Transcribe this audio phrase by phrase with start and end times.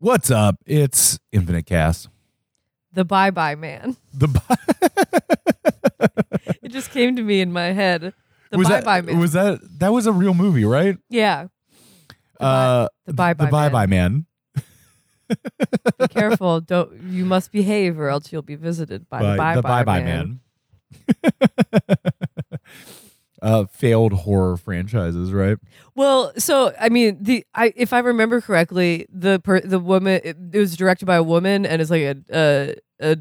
[0.00, 0.56] What's up?
[0.64, 2.08] It's Infinite Cast.
[2.92, 3.96] The Bye Bye Man.
[4.14, 4.28] The
[6.62, 8.14] It just came to me in my head.
[8.50, 9.18] The was Bye that, Bye Man.
[9.18, 10.96] Was that that was a real movie, right?
[11.10, 11.48] yeah.
[12.38, 13.70] The uh, the Bye Bye the Bye Man.
[13.72, 14.26] Bye Man.
[15.98, 16.60] Be careful.
[16.60, 20.02] Don't you must behave or else you'll be visited by, the Bye the Bye, Bye
[20.02, 20.40] Man.
[21.32, 21.32] Man.
[23.42, 25.58] uh, failed horror franchises, right?
[25.94, 30.36] Well, so I mean, the I if I remember correctly, the per, the woman it,
[30.52, 33.16] it was directed by a woman and it's like a a, a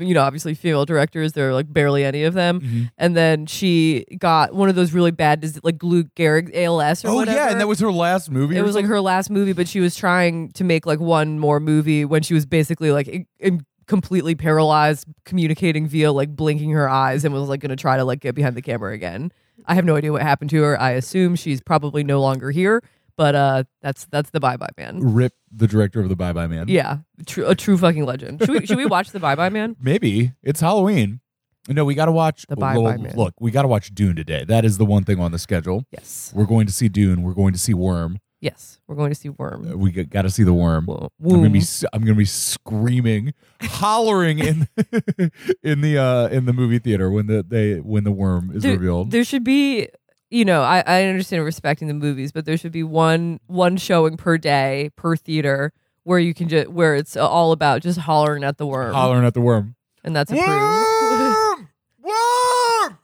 [0.00, 2.82] you know obviously female directors there are like barely any of them Mm-hmm.
[2.98, 7.14] and then she got one of those really bad like Lou Gehrig ALS or Oh
[7.16, 7.36] whatever.
[7.36, 8.56] yeah, and that was her last movie.
[8.56, 11.58] it was like her last movie, but she was trying to make like one more
[11.58, 16.88] movie when she was basically like in, in- completely paralyzed, communicating via like blinking her
[16.88, 19.32] eyes, and was like going to try to like get behind the camera again.
[19.66, 20.80] I have no idea what happened to her.
[20.80, 22.82] I assume she's probably no longer here,
[23.16, 25.00] but uh, that's that's the Bye Bye Man.
[25.00, 26.68] Rip the director of the Bye Bye Man.
[26.68, 28.40] Yeah, true, a true fucking legend.
[28.40, 29.74] Should we should we watch the Bye Bye Man?
[29.80, 31.20] Maybe it's Halloween.
[31.68, 32.46] No, we got to watch.
[32.48, 33.14] The Bye Bye Man.
[33.16, 34.44] Look, we got to watch Dune today.
[34.44, 35.84] That is the one thing on the schedule.
[35.90, 37.22] Yes, We're going to see Dune.
[37.22, 38.20] We're going to see Worm.
[38.40, 39.78] Yes, we're going to see Uh, Worm.
[39.78, 40.86] We got to see the Worm.
[40.86, 44.68] Wo- I'm gonna be I'm gonna be screaming, hollering in
[45.62, 48.72] in the uh in the movie theater when the they when the worm is there,
[48.74, 49.10] revealed.
[49.10, 49.88] there should be
[50.30, 54.16] you know I, I understand respecting the movies but there should be one one showing
[54.16, 55.72] per day per theater
[56.04, 59.34] where you can just where it's all about just hollering at the worm Hollering at
[59.34, 59.74] the worm.
[60.04, 61.68] and that's approved Worm!
[62.02, 62.98] Worm!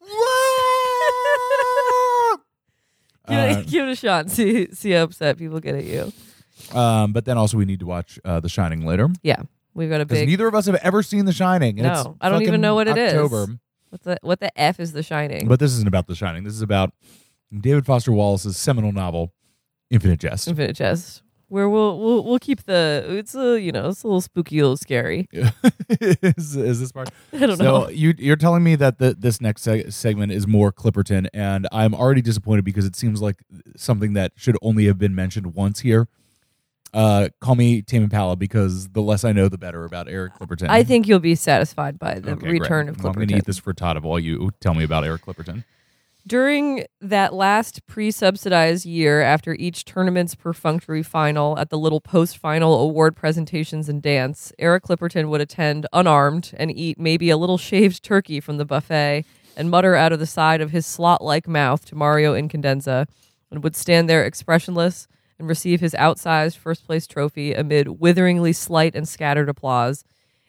[0.00, 0.16] Worm!
[3.28, 6.12] Give, Uh, it, give it a shot see see how upset people get at you
[6.74, 9.42] um, but then also we need to watch uh, The Shining later yeah
[9.74, 11.78] we've got a because big neither of us have ever seen The Shining.
[11.78, 13.12] And No, it's I don't even know what it is.
[13.14, 13.46] October.
[13.90, 16.44] what the what the f is the shining But this isn't about The Shining.
[16.44, 16.92] This is about
[17.52, 19.32] David Foster Wallace's seminal novel,
[19.90, 20.48] Infinite Jest.
[20.48, 24.20] infinite jest where we'll we'll we'll keep the it's a you know it's a little
[24.20, 25.28] spooky a little scary
[25.88, 27.08] is, is this part?
[27.32, 30.46] i don't so know you you're telling me that the, this next seg- segment is
[30.46, 33.36] more Clipperton, and I'm already disappointed because it seems like
[33.76, 36.08] something that should only have been mentioned once here.
[36.94, 40.68] Uh, call me Tame Impala because the less I know, the better about Eric Clipperton.
[40.70, 42.96] i think you'll be satisfied by the Okay, return great.
[42.96, 45.64] of Well, I'm going to eat this frittata while you tell me about Eric Clipperton.
[46.26, 52.36] During that last pre subsidized year after each tournament's perfunctory final at the little post
[52.38, 57.58] final award presentations and dance, Eric Clipperton would attend unarmed and eat maybe a little
[57.58, 59.24] shaved turkey from the buffet
[59.56, 63.06] and mutter out of the side of his slot like mouth to Mario Incandenza
[63.52, 65.06] and would stand there expressionless
[65.38, 70.02] and receive his outsized first place trophy amid witheringly slight and scattered applause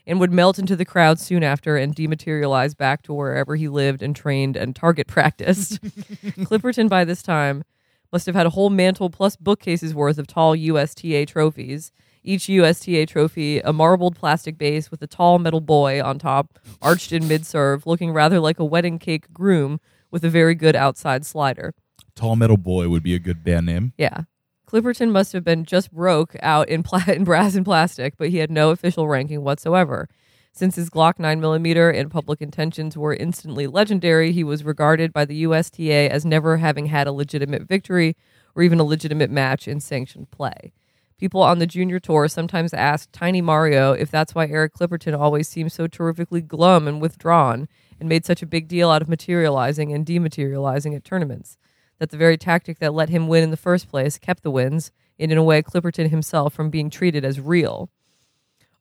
[0.08, 4.02] and would melt into the crowd soon after and dematerialize back to wherever he lived
[4.02, 5.84] and trained and target practiced.
[5.84, 7.64] Clipperton, by this time,
[8.12, 11.92] must have had a whole mantle plus bookcases worth of tall USTA trophies.
[12.24, 17.12] Each USTA trophy, a marbled plastic base with a tall metal boy on top, arched
[17.12, 19.80] in mid serve, looking rather like a wedding cake groom
[20.10, 21.74] with a very good outside slider.
[22.16, 23.94] Tall Metal Boy would be a good band name.
[23.98, 24.24] Yeah.
[24.68, 28.38] Clipperton must have been just broke out in, pla- in brass and plastic, but he
[28.38, 30.10] had no official ranking whatsoever.
[30.52, 35.36] Since his Glock 9mm and public intentions were instantly legendary, he was regarded by the
[35.46, 38.18] USTA as never having had a legitimate victory
[38.56, 40.74] or even a legitimate match in sanctioned play.
[41.18, 45.48] People on the junior tour sometimes asked Tiny Mario if that's why Eric Clipperton always
[45.48, 49.94] seemed so terrifically glum and withdrawn and made such a big deal out of materializing
[49.94, 51.58] and dematerializing at tournaments
[52.00, 54.92] that the very tactic that let him win in the first place kept the wins,
[55.20, 57.90] and in a way, Clipperton himself from being treated as real.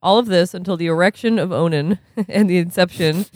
[0.02, 3.26] All of this until the erection of Onan and the inception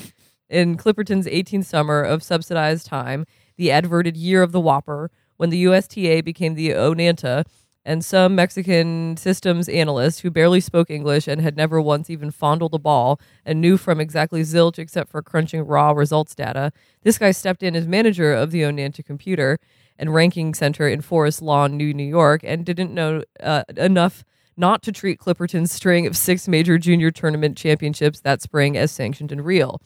[0.49, 3.25] in Clipperton's 18th summer of subsidized time,
[3.57, 7.45] the adverted year of the Whopper, when the USTA became the Onanta,
[7.85, 12.75] and some Mexican systems analyst who barely spoke English and had never once even fondled
[12.75, 16.73] a ball and knew from exactly zilch except for crunching raw results data.
[17.03, 19.59] This guy stepped in as manager of the Onanta computer
[19.99, 24.25] and ranking center in Forest Lawn, New York, and didn't know uh, enough
[24.57, 29.33] not to treat Clipperton's string of six major junior tournament championships that spring as sanctioned
[29.33, 29.81] and real.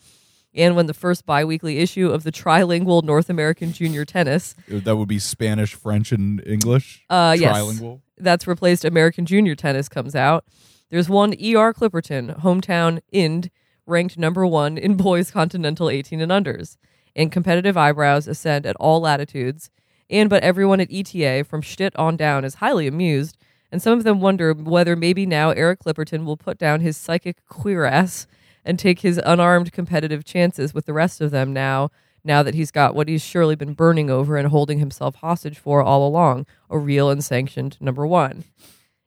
[0.54, 5.08] And when the first biweekly issue of the trilingual North American Junior Tennis That would
[5.08, 7.04] be Spanish, French, and English.
[7.10, 7.56] Uh, yes.
[7.56, 8.00] Trilingual.
[8.18, 10.44] that's replaced American Junior Tennis comes out.
[10.90, 13.50] There's one ER Clipperton, hometown Ind,
[13.86, 16.76] ranked number one in boys continental 18 and unders.
[17.16, 19.70] And competitive eyebrows ascend at all latitudes.
[20.10, 23.36] And but everyone at ETA from Schtitt on down is highly amused.
[23.72, 27.44] And some of them wonder whether maybe now Eric Clipperton will put down his psychic
[27.48, 28.28] queer ass
[28.64, 31.90] and take his unarmed competitive chances with the rest of them now
[32.24, 35.82] now that he's got what he's surely been burning over and holding himself hostage for
[35.82, 38.44] all along a real and sanctioned number one.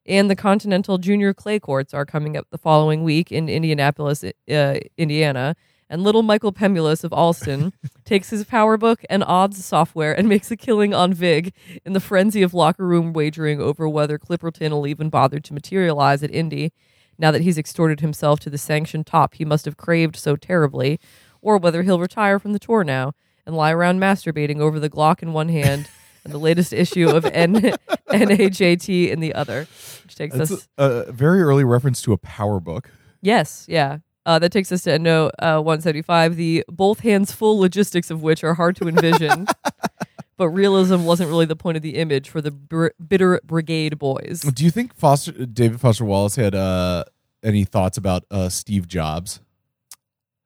[0.05, 4.75] And the Continental Junior Clay Courts are coming up the following week in Indianapolis, uh,
[4.97, 5.55] Indiana.
[5.89, 7.73] And little Michael Pemulis of Allston
[8.05, 11.53] takes his power book and odds software and makes a killing on Vig
[11.85, 16.23] in the frenzy of locker room wagering over whether Clipperton will even bother to materialize
[16.23, 16.71] at Indy
[17.17, 20.99] now that he's extorted himself to the sanctioned top he must have craved so terribly,
[21.41, 23.13] or whether he'll retire from the tour now
[23.45, 25.89] and lie around masturbating over the Glock in one hand
[26.23, 27.55] and the latest issue of N-
[28.09, 29.67] NAJT in the other,
[30.03, 30.67] which takes That's us.
[30.77, 32.91] a, a very early reference to a power book.
[33.21, 33.99] Yes, yeah.
[34.25, 38.43] Uh, that takes us to note uh, 175, the both hands full logistics of which
[38.43, 39.47] are hard to envision.
[40.37, 44.41] but realism wasn't really the point of the image for the br- bitter brigade boys.
[44.41, 47.03] Do you think Foster David Foster Wallace had uh,
[47.43, 49.41] any thoughts about uh, Steve Jobs?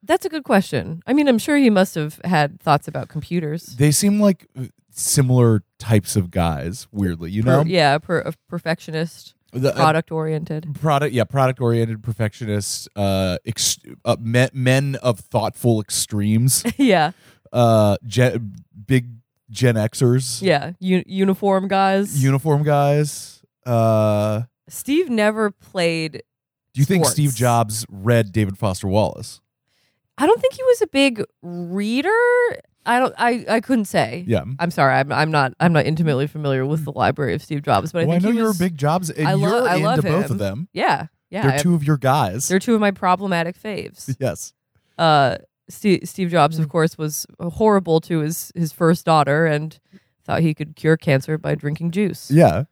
[0.04, 1.04] That's a good question.
[1.06, 3.66] I mean, I'm sure he must have had thoughts about computers.
[3.78, 6.88] They seem like uh, similar types of guys.
[6.92, 10.74] Weirdly, you know, Per- yeah, per- a perfectionist, The- uh, product oriented.
[10.82, 17.12] product yeah product oriented perfectionists uh, ex- uh men, men of thoughtful extremes yeah,
[17.54, 18.56] uh gen,
[18.88, 19.08] big
[19.52, 20.74] gen xers yeah.
[20.80, 22.24] U- uniform guys.
[22.24, 26.24] uniform guys uh Steve never played.
[26.74, 27.14] do you think Sports.
[27.14, 29.42] steve jobs read david foster wallace
[30.18, 32.10] I don't think he was a big reader.
[32.86, 33.16] I don't.
[33.18, 33.44] I.
[33.50, 34.24] I couldn't say.
[34.28, 34.94] yeah I'm sorry.
[34.94, 35.12] I'm.
[35.12, 35.54] I'm not.
[35.60, 38.36] I'm not intimately familiar with the library of Steve Jobs, but I well, I, think
[38.36, 40.32] know you're was, a big jobs and I lo- you're I love both him.
[40.34, 41.08] of them Yeah.
[41.32, 41.44] Yeah.
[41.44, 44.16] they're I- two of your guys they're two of my problematic faves.
[44.20, 44.54] yes
[45.00, 45.38] uh,
[45.72, 46.64] Steve, Steve Jobs, Mm.
[46.64, 49.80] of course, was horrible to his his first daughter and
[50.24, 52.30] thought he could cure cancer by drinking juice.
[52.32, 52.66] yeah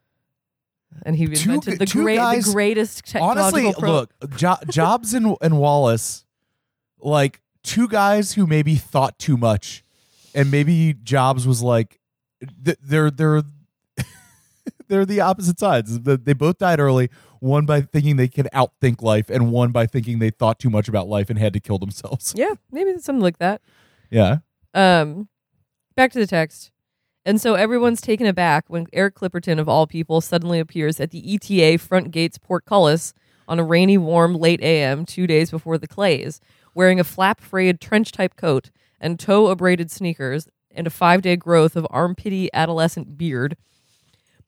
[1.04, 4.36] And he Two invented g- the two great, guys- the greatest technological honestly pro- look
[4.36, 6.24] jo- jobs and, and wallace
[7.00, 9.82] like two guys who maybe thought too much
[10.34, 11.98] and maybe jobs was like
[12.62, 13.42] they're they're
[14.88, 17.08] they're the opposite sides they both died early
[17.40, 20.88] one by thinking they could outthink life and one by thinking they thought too much
[20.88, 23.60] about life and had to kill themselves Yeah, maybe something like that.
[24.10, 24.38] yeah
[24.74, 25.28] Um,
[25.96, 26.70] back to the text.
[27.26, 31.34] And so everyone's taken aback when Eric Clipperton, of all people, suddenly appears at the
[31.34, 33.12] ETA front gates portcullis
[33.46, 36.40] on a rainy, warm, late AM two days before the Clays,
[36.74, 38.70] wearing a flap frayed trench type coat
[39.00, 43.56] and toe abraded sneakers and a five day growth of armpity adolescent beard.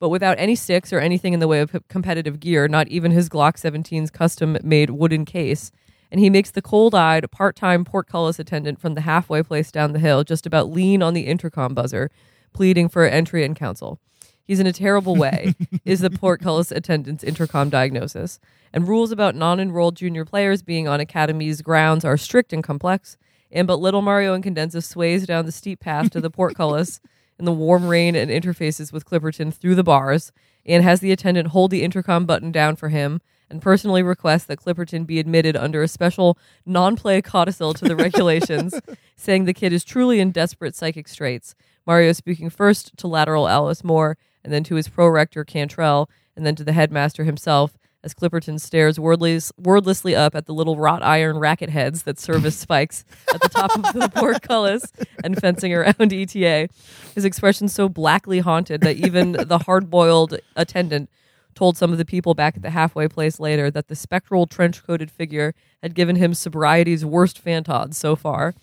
[0.03, 3.29] But without any sticks or anything in the way of competitive gear, not even his
[3.29, 5.71] Glock 17's custom made wooden case.
[6.11, 9.93] And he makes the cold eyed, part time portcullis attendant from the halfway place down
[9.93, 12.11] the hill just about lean on the intercom buzzer,
[12.51, 13.97] pleading for entry and counsel.
[14.43, 15.55] He's in a terrible way,
[15.85, 18.41] is the portcullis attendant's intercom diagnosis.
[18.73, 23.15] And rules about non enrolled junior players being on Academy's grounds are strict and complex.
[23.53, 26.99] And but little Mario Incandenza sways down the steep path to the portcullis
[27.39, 30.31] in the warm rain and interfaces with Clipperton through the bars,
[30.65, 33.21] and has the attendant hold the intercom button down for him
[33.53, 37.95] and personally request that Clipperton be admitted under a special non play codicil to the
[37.95, 38.79] regulations,
[39.15, 41.53] saying the kid is truly in desperate psychic straits.
[41.85, 46.45] Mario speaking first to lateral Alice Moore, and then to his pro rector Cantrell, and
[46.45, 51.01] then to the headmaster himself, as Clipperton stares wordless, wordlessly up at the little wrought
[51.03, 54.91] iron racket heads that serve as spikes at the top of the portcullis
[55.23, 56.67] and fencing around ETA.
[57.15, 61.09] His expression so blackly haunted that even the hard boiled attendant
[61.55, 64.83] told some of the people back at the halfway place later that the spectral trench
[64.83, 68.53] coated figure had given him sobriety's worst fantods so far.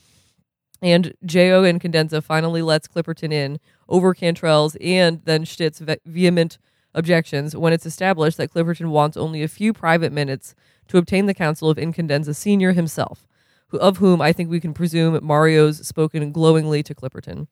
[0.83, 6.59] And Jo Incandenza finally lets Clipperton in over Cantrell's and then Schtitt's ve- vehement
[6.95, 10.55] objections when it's established that Clipperton wants only a few private minutes
[10.89, 12.73] to obtain the counsel of Incandenza Sr.
[12.73, 13.27] himself,
[13.69, 17.47] who, of whom I think we can presume Mario's spoken glowingly to Clipperton.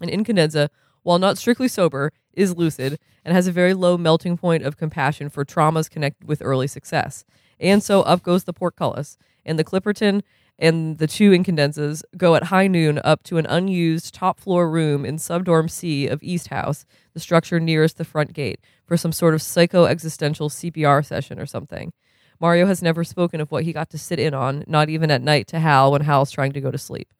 [0.00, 0.70] And Incandenza,
[1.02, 5.28] while not strictly sober, is lucid and has a very low melting point of compassion
[5.28, 7.24] for traumas connected with early success.
[7.58, 10.22] And so up goes the portcullis, and the Clipperton
[10.60, 15.06] and the two Incandenzas go at high noon up to an unused top floor room
[15.06, 19.32] in subdorm C of East House, the structure nearest the front gate, for some sort
[19.32, 21.92] of psycho existential CPR session or something.
[22.38, 25.22] Mario has never spoken of what he got to sit in on, not even at
[25.22, 27.12] night to Hal when Hal's trying to go to sleep.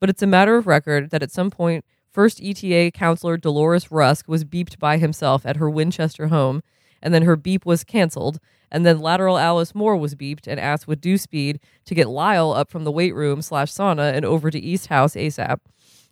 [0.00, 4.26] But it's a matter of record that at some point, first ETA counselor Dolores Rusk
[4.26, 6.62] was beeped by himself at her Winchester home,
[7.02, 8.38] and then her beep was canceled.
[8.70, 12.52] And then lateral Alice Moore was beeped and asked with due speed to get Lyle
[12.52, 15.58] up from the weight room slash sauna and over to East House ASAP.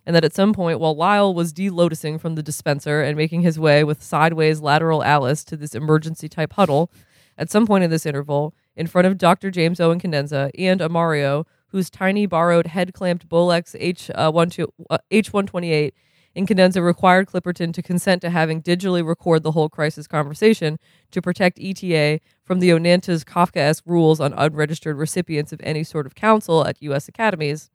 [0.05, 3.41] And that at some point, while Lyle was de lotusing from the dispenser and making
[3.41, 6.91] his way with sideways lateral Alice to this emergency type huddle,
[7.37, 9.51] at some point in this interval, in front of Dr.
[9.51, 9.95] James O.
[9.95, 15.91] Incandenza and Amario, whose tiny borrowed head clamped Bolex H128 uh,
[16.35, 20.79] Incandenza required Clipperton to consent to having digitally record the whole crisis conversation
[21.11, 26.15] to protect ETA from the Onanta's Kafkaesque rules on unregistered recipients of any sort of
[26.15, 27.07] counsel at U.S.
[27.07, 27.69] academies.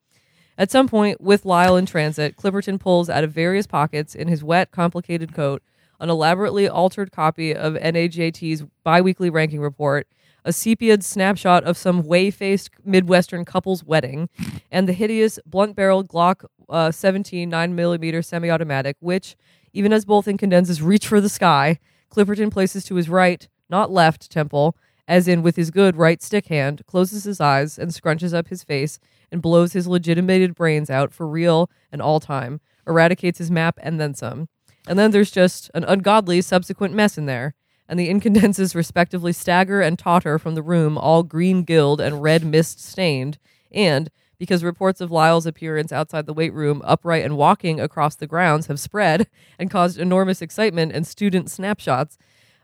[0.57, 4.43] At some point, with Lyle in transit, Clipperton pulls out of various pockets in his
[4.43, 5.63] wet, complicated coat
[6.01, 10.07] an elaborately altered copy of NAJT's biweekly ranking report
[10.47, 14.31] a sepiaed snapshot of some way faced Midwestern couple's wedding,
[14.71, 19.37] and the hideous blunt barreled Glock uh, 17 9mm semi automatic, which,
[19.73, 21.79] even as both Incandenzas reach for the sky,
[22.11, 24.77] Clipperton places to his right, not left, temple,
[25.09, 28.63] as in with his good right stick hand, closes his eyes and scrunches up his
[28.65, 28.99] face
[29.31, 34.01] and blows his legitimated brains out for real and all time, eradicates his map and
[34.01, 34.49] then some.
[34.89, 37.55] And then there's just an ungodly subsequent mess in there.
[37.89, 42.45] And the Incandenzas respectively stagger and totter from the room, all green gilled and red
[42.45, 43.39] mist stained.
[43.71, 48.27] And because reports of Lyle's appearance outside the weight room, upright and walking across the
[48.27, 49.29] grounds, have spread
[49.59, 52.19] and caused enormous excitement and student snapshots,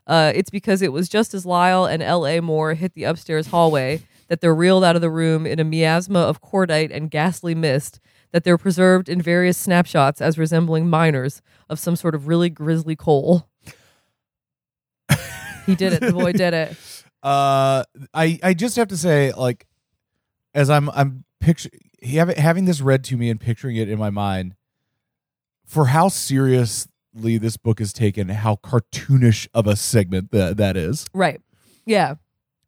[0.05, 2.41] uh, it's because it was just as Lyle and L.A.
[2.41, 6.19] Moore hit the upstairs hallway that they're reeled out of the room in a miasma
[6.19, 7.99] of cordite and ghastly mist
[8.31, 12.95] that they're preserved in various snapshots as resembling miners of some sort of really grisly
[12.95, 13.47] coal.
[15.65, 16.01] He did it.
[16.01, 16.77] The boy did it.
[17.23, 19.65] Uh, I I just have to say, like,
[20.53, 21.69] as I'm I'm picture
[22.03, 24.55] having having this read to me and picturing it in my mind,
[25.65, 31.05] for how seriously this book is taken, how cartoonish of a segment that that is.
[31.13, 31.39] Right.
[31.85, 32.15] Yeah.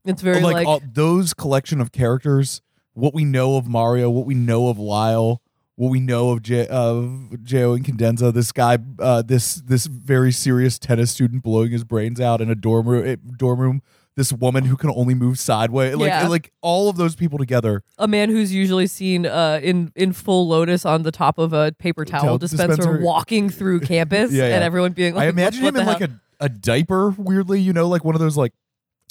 [0.05, 2.61] It's very like, like, all, those collection of characters,
[2.93, 5.41] what we know of Mario, what we know of Lyle,
[5.75, 10.79] what we know of J- of Jo Incandenza, this guy, uh, this this very serious
[10.79, 13.81] tennis student blowing his brains out in a dorm room, eh, dorm room.
[14.17, 16.27] This woman who can only move sideways, like Yeah.
[16.29, 17.83] like all of those people together.
[17.97, 21.73] a man who's usually seen uh, in in full lotus on the top of a
[21.79, 23.01] paper towel Towel dispenser, dispenser.
[23.03, 24.55] walking through campus, Yeah, yeah.
[24.55, 27.09] and everyone being like, I imagine what him the in like hell?" a, a diaper,
[27.17, 28.53] weirdly, you know, like one of those like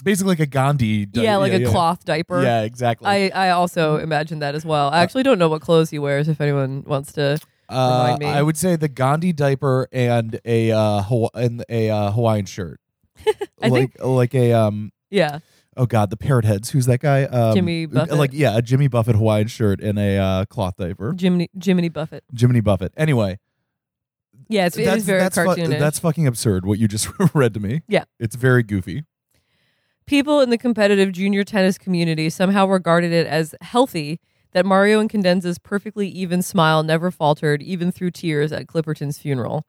[0.02, 1.06] basically like a Gandhi.
[1.06, 2.42] Di- yeah, like a cloth diaper.
[2.42, 3.06] Yeah, exactly.
[3.08, 4.88] I, I also imagine that as well.
[4.90, 6.28] I actually don't know what clothes he wears.
[6.28, 8.26] If anyone wants to, uh, remind me.
[8.26, 12.80] I would say the Gandhi diaper and a uh, Hawa- and a uh, Hawaiian shirt,
[13.62, 14.92] I like like a um.
[15.10, 15.38] yeah,
[15.76, 16.70] Oh God, the parrot heads.
[16.70, 17.24] Who's that guy?
[17.24, 18.16] Um, Jimmy Buffett.
[18.16, 21.14] Like yeah, a Jimmy Buffett Hawaiian shirt and a uh, cloth diaper.
[21.18, 22.22] Jiminy Jiminy Buffett.
[22.36, 22.92] Jiminy Buffett.
[22.96, 23.38] Anyway,
[24.48, 25.78] Yeah, it's, it that's very that's fu- cartoonish.
[25.80, 26.64] that's fucking absurd.
[26.66, 27.82] What you just read to me.
[27.88, 28.04] Yeah.
[28.20, 29.04] it's very goofy.
[30.06, 34.20] People in the competitive junior tennis community somehow regarded it as healthy
[34.52, 39.64] that Mario Incandenza's perfectly even smile never faltered, even through tears at Clipperton's funeral.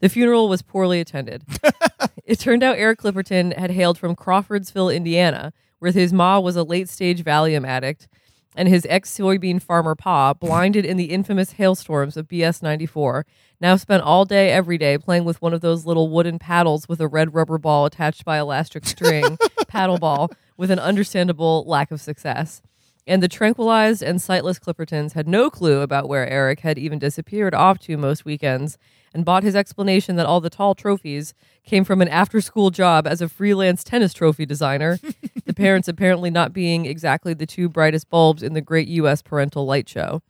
[0.00, 1.44] The funeral was poorly attended.
[2.24, 6.64] it turned out Eric Clipperton had hailed from Crawfordsville, Indiana, where his ma was a
[6.64, 8.08] late stage Valium addict,
[8.56, 13.26] and his ex soybean farmer pa, blinded in the infamous hailstorms of BS 94,
[13.60, 17.00] now spent all day, every day, playing with one of those little wooden paddles with
[17.00, 19.38] a red rubber ball attached by elastic string,
[19.76, 22.62] paddle ball, with an understandable lack of success.
[23.06, 27.54] And the tranquilized and sightless Clippertons had no clue about where Eric had even disappeared
[27.54, 28.78] off to most weekends,
[29.14, 31.32] and bought his explanation that all the tall trophies
[31.64, 34.98] came from an after school job as a freelance tennis trophy designer,
[35.46, 39.22] the parents apparently not being exactly the two brightest bulbs in the great U.S.
[39.22, 40.22] parental light show.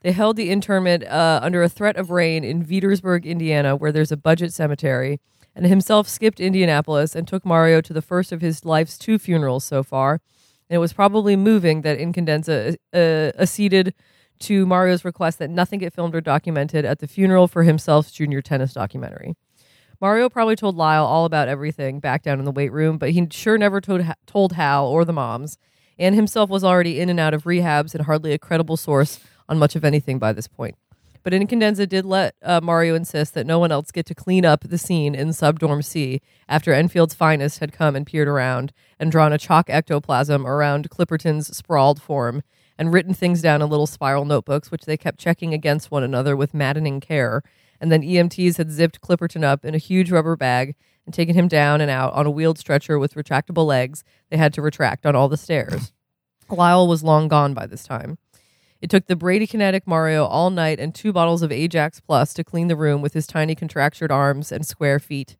[0.00, 4.12] They held the interment uh, under a threat of rain in Vetersburg, Indiana, where there's
[4.12, 5.20] a budget cemetery,
[5.58, 9.64] and himself skipped Indianapolis and took Mario to the first of his life's two funerals
[9.64, 10.20] so far.
[10.70, 13.92] And it was probably moving that Incandenza uh, acceded
[14.40, 18.40] to Mario's request that nothing get filmed or documented at the funeral for himself's junior
[18.40, 19.34] tennis documentary.
[20.00, 23.26] Mario probably told Lyle all about everything back down in the weight room, but he
[23.32, 25.58] sure never told, told Hal or the moms,
[25.98, 29.58] and himself was already in and out of rehabs and hardly a credible source on
[29.58, 30.76] much of anything by this point.
[31.22, 34.60] But Incandenza did let uh, Mario insist that no one else get to clean up
[34.60, 39.32] the scene in Subdorm C after Enfield's finest had come and peered around and drawn
[39.32, 42.42] a chalk ectoplasm around Clipperton's sprawled form
[42.78, 46.36] and written things down in little spiral notebooks, which they kept checking against one another
[46.36, 47.42] with maddening care.
[47.80, 51.48] And then EMTs had zipped Clipperton up in a huge rubber bag and taken him
[51.48, 55.16] down and out on a wheeled stretcher with retractable legs they had to retract on
[55.16, 55.92] all the stairs.
[56.50, 58.18] Lyle was long gone by this time.
[58.80, 62.68] It took the bradykinetic Mario all night and two bottles of Ajax Plus to clean
[62.68, 65.36] the room with his tiny contractured arms and square feet.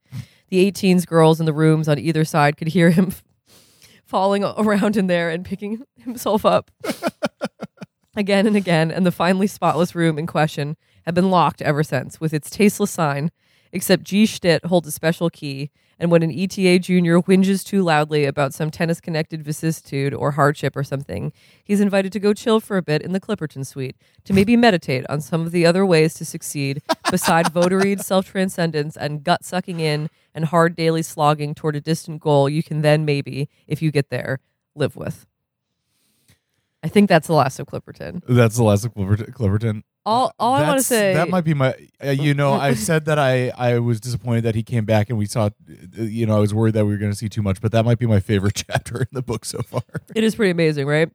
[0.49, 3.13] The 18s girls in the rooms on either side could hear him
[4.05, 6.71] falling around in there and picking himself up
[8.17, 12.21] again and again, and the finally spotless room in question had been locked ever since,
[12.21, 13.31] with its tasteless sign
[13.73, 14.27] except G.
[14.27, 18.71] Schtitt holds a special key, and when an ETA junior whinges too loudly about some
[18.71, 21.33] tennis connected vicissitude or hardship or something,
[21.65, 25.05] he's invited to go chill for a bit in the Clipperton suite to maybe meditate
[25.09, 29.81] on some of the other ways to succeed beside votaried self transcendence and gut sucking
[29.81, 33.91] in and hard daily slogging toward a distant goal you can then maybe, if you
[33.91, 34.39] get there,
[34.75, 35.27] live with.
[36.83, 38.23] I think that's the last of Clipperton.
[38.29, 39.33] That's the last of Clipperton.
[39.33, 39.83] Clipperton.
[40.07, 41.75] All, all I want to say that might be my.
[42.03, 45.19] Uh, you know, I said that I I was disappointed that he came back and
[45.19, 45.47] we saw.
[45.47, 45.51] uh,
[46.03, 47.85] You know, I was worried that we were going to see too much, but that
[47.85, 49.83] might be my favorite chapter in the book so far.
[50.15, 51.11] it is pretty amazing, right?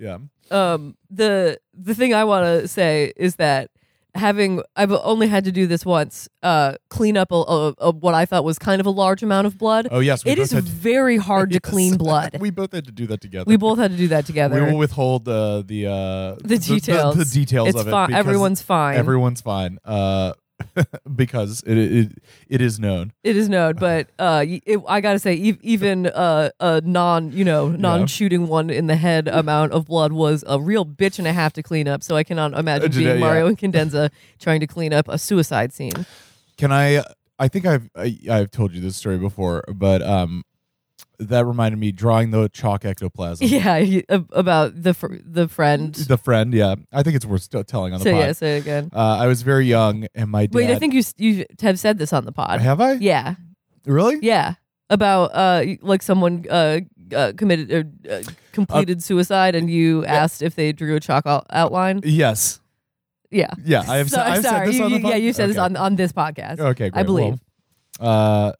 [0.00, 0.18] yeah.
[0.50, 3.70] um the the thing i want to say is that
[4.14, 8.12] having i've only had to do this once uh clean up a, a, a what
[8.14, 11.16] i thought was kind of a large amount of blood Oh yes, it to- very
[11.16, 11.70] hard to Yes.
[11.72, 13.44] clean blood we both had to do that together.
[13.48, 17.16] we both had to do that together We will withhold the the uh, the details
[17.16, 18.14] The, details it's of it.
[18.14, 19.78] everyone's fine everyone's fine.
[19.84, 20.34] Uh,
[21.16, 23.12] because it, it it is known.
[23.22, 27.44] it is known but uh it, i gotta say e- even uh, a non you
[27.44, 31.32] know non-shooting one in the head amount of blood was a real bitch and a
[31.32, 33.14] half to clean up so i cannot imagine being yeah.
[33.14, 36.06] mario incandenza trying to clean up a suicide scene
[36.58, 37.02] Can I?
[37.38, 40.44] I think I've I, I've told you this story before, but um,
[41.18, 43.46] that reminded me drawing the chalk ectoplasm.
[43.46, 45.94] Yeah, he- ab- about the fr- the friend.
[45.94, 46.74] The friend, yeah.
[46.92, 48.20] I think it's worth still telling on the So pod.
[48.20, 48.90] yeah, say it again.
[48.92, 50.54] Uh, I was very young, and my dad.
[50.54, 52.60] Wait, I think you s- you have said this on the pod.
[52.60, 53.34] have I Yeah,
[53.86, 54.18] really?
[54.22, 54.54] yeah,
[54.90, 56.80] about uh like someone uh,
[57.14, 61.46] uh committed or uh, completed suicide, and you asked if they drew a chalk out-
[61.50, 62.00] outline.
[62.04, 62.58] Yes.
[63.30, 64.10] Yeah, Yeah, I have.
[64.10, 65.10] So- I've sorry, said this on the you- pod?
[65.12, 65.64] yeah, you said this Okay.
[65.64, 66.58] on on this podcast.
[66.60, 67.00] Okay, great.
[67.00, 67.38] I believe.
[68.00, 68.52] Well, uh,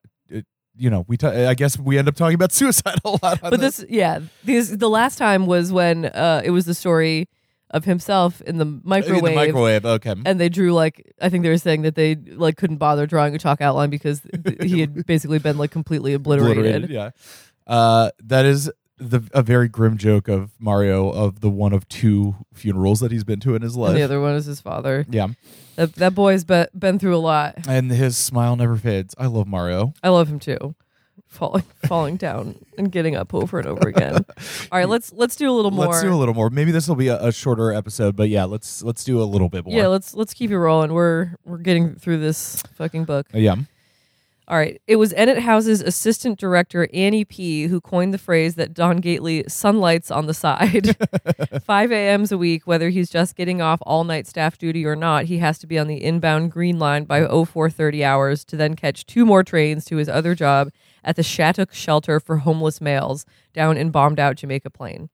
[0.82, 1.16] you know, we.
[1.16, 3.42] ta- I guess we end up talking about suicide a lot.
[3.42, 7.28] On but this, yeah, these the last time was when uh it was the story
[7.70, 9.22] of himself in the In microwave.
[9.24, 9.86] the microwave.
[9.86, 10.14] Okay.
[10.26, 13.34] and they drew like I think they were saying that they like couldn't bother drawing
[13.34, 16.90] a chalk outline because th- he had basically been like completely obliterated.
[16.90, 17.10] Yeah.
[17.66, 18.70] Uh, that is
[19.10, 23.24] the a very grim joke of Mario of the one of two funerals that he's
[23.24, 23.94] been to in his And life.
[23.94, 25.04] the other one is his father.
[25.10, 25.28] yeah.
[25.76, 27.66] That that boy's be- been through a lot.
[27.66, 29.14] And his smile never fades.
[29.18, 29.94] I love Mario.
[30.02, 30.74] I love him too.
[31.28, 34.16] Falling falling down and getting up over and over again.
[34.70, 35.86] All right, let's let's do a little more.
[35.86, 36.50] Let's do a little more.
[36.50, 39.48] Maybe this will be a, a shorter episode, but yeah, let's let's do a little
[39.48, 39.74] bit more.
[39.74, 40.92] yeah, let's let's keep it rolling.
[40.92, 43.26] We're we're getting through this fucking book.
[43.32, 43.56] Yeah.
[44.48, 44.82] All right.
[44.86, 49.44] It was Ennett House's assistant director, Annie P., who coined the phrase that Don Gately
[49.48, 50.96] sunlights on the side.
[51.64, 55.26] 5 a.m.s a week, whether he's just getting off all night staff duty or not,
[55.26, 59.06] he has to be on the inbound green line by 0430 hours to then catch
[59.06, 60.70] two more trains to his other job
[61.04, 65.08] at the Shattuck Shelter for Homeless Males down in bombed out Jamaica Plain.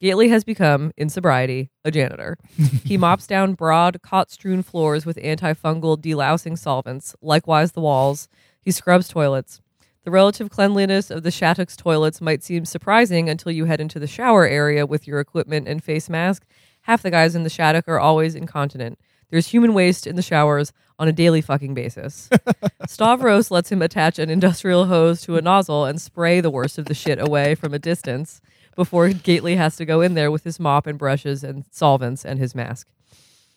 [0.00, 2.36] Gately has become, in sobriety, a janitor.
[2.84, 8.28] he mops down broad, cot strewn floors with antifungal delousing solvents, likewise the walls.
[8.64, 9.60] He scrubs toilets.
[10.04, 14.06] The relative cleanliness of the Shattuck's toilets might seem surprising until you head into the
[14.06, 16.44] shower area with your equipment and face mask.
[16.82, 18.98] Half the guys in the Shattuck are always incontinent.
[19.30, 22.28] There's human waste in the showers on a daily fucking basis.
[22.86, 26.84] Stavros lets him attach an industrial hose to a nozzle and spray the worst of
[26.84, 28.40] the shit away from a distance
[28.76, 32.38] before Gately has to go in there with his mop and brushes and solvents and
[32.38, 32.88] his mask.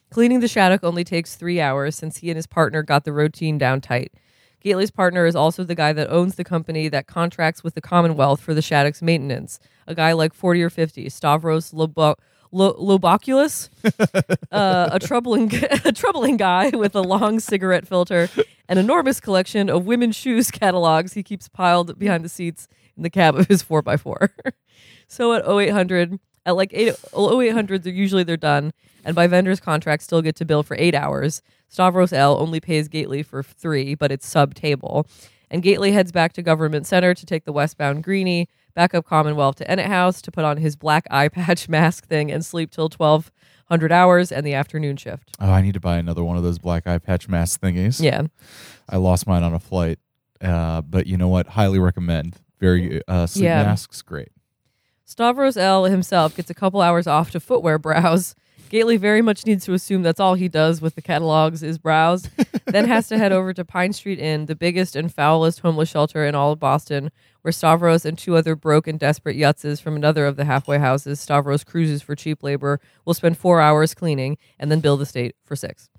[0.10, 3.58] Cleaning the Shattuck only takes three hours since he and his partner got the routine
[3.58, 4.14] down tight.
[4.62, 8.42] Gately's partner is also the guy that owns the company that contracts with the Commonwealth
[8.42, 9.60] for the Shattuck's maintenance.
[9.88, 12.16] A guy like 40 or 50, Stavros Lobo-
[12.52, 13.70] Lo- Lobokulas,
[14.52, 15.52] uh, a troubling
[15.86, 18.30] a troubling guy with a long cigarette filter,
[18.68, 23.10] an enormous collection of women's shoes catalogs he keeps piled behind the seats in the
[23.10, 24.30] cab of his 4x4.
[25.08, 28.72] so at 0800, at like 8, 0800, they're, usually they're done,
[29.06, 31.44] and by vendor's contract still get to bill for eight hours.
[31.70, 35.06] Stavros L only pays Gately for three, but it's sub table.
[35.52, 39.58] And Gately heads back to Government Center to take the westbound Greenie, back up Commonwealth
[39.58, 42.90] to Ennett House to put on his black eye patch mask thing and sleep till
[42.90, 45.32] 1200 hours and the afternoon shift.
[45.40, 48.02] Oh, I need to buy another one of those black eye patch mask thingies.
[48.02, 48.24] Yeah.
[48.90, 50.00] I lost mine on a flight.
[50.42, 51.48] Uh, but you know what?
[51.48, 52.38] Highly recommend.
[52.60, 53.64] Very uh, sleep Yeah.
[53.64, 54.30] masks, great.
[55.10, 58.36] Stavros L himself gets a couple hours off to footwear browse.
[58.68, 62.30] Gately very much needs to assume that's all he does with the catalogs is browse.
[62.66, 66.26] then has to head over to Pine Street Inn, the biggest and foulest homeless shelter
[66.26, 67.10] in all of Boston,
[67.42, 71.22] where Stavros and two other broke and desperate yutzes from another of the halfway houses
[71.22, 75.38] Stavros cruises for cheap labor will spend four hours cleaning and then bill the state
[75.46, 75.90] for six.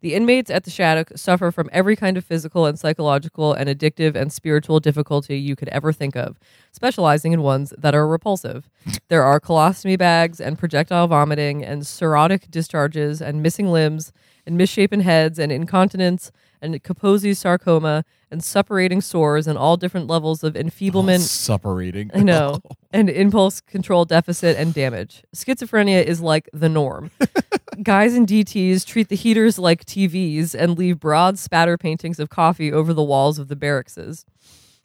[0.00, 4.14] The inmates at the Shattuck suffer from every kind of physical and psychological and addictive
[4.14, 6.38] and spiritual difficulty you could ever think of,
[6.72, 8.70] specializing in ones that are repulsive.
[9.08, 14.12] There are colostomy bags and projectile vomiting and cirrhotic discharges and missing limbs
[14.46, 20.44] and misshapen heads and incontinence and Kaposi's sarcoma and suppurating sores and all different levels
[20.44, 21.22] of enfeeblement.
[21.22, 22.10] suppurating.
[22.14, 22.60] I know.
[22.92, 25.22] and impulse control deficit and damage.
[25.34, 27.10] Schizophrenia is like the norm.
[27.82, 32.72] Guys in DTs treat the heaters like TVs and leave broad spatter paintings of coffee
[32.72, 33.98] over the walls of the barracks.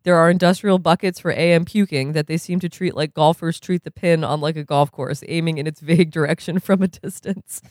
[0.03, 3.83] There are industrial buckets for AM puking that they seem to treat like golfers treat
[3.83, 7.61] the pin on like a golf course, aiming in its vague direction from a distance.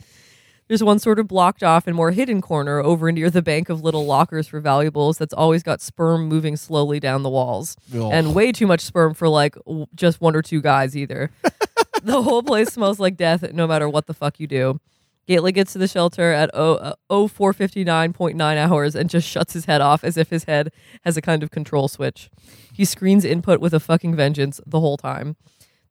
[0.68, 3.82] There's one sort of blocked off and more hidden corner over near the bank of
[3.82, 7.76] little lockers for valuables that's always got sperm moving slowly down the walls.
[7.94, 8.10] Ugh.
[8.12, 11.30] And way too much sperm for like w- just one or two guys either.
[12.02, 14.80] the whole place smells like death no matter what the fuck you do.
[15.26, 19.80] Gately gets to the shelter at oh, uh, 0459.9 hours and just shuts his head
[19.80, 20.70] off as if his head
[21.02, 22.30] has a kind of control switch.
[22.72, 25.36] He screens input with a fucking vengeance the whole time.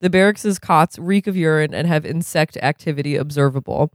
[0.01, 3.91] The barracks' cots reek of urine and have insect activity observable.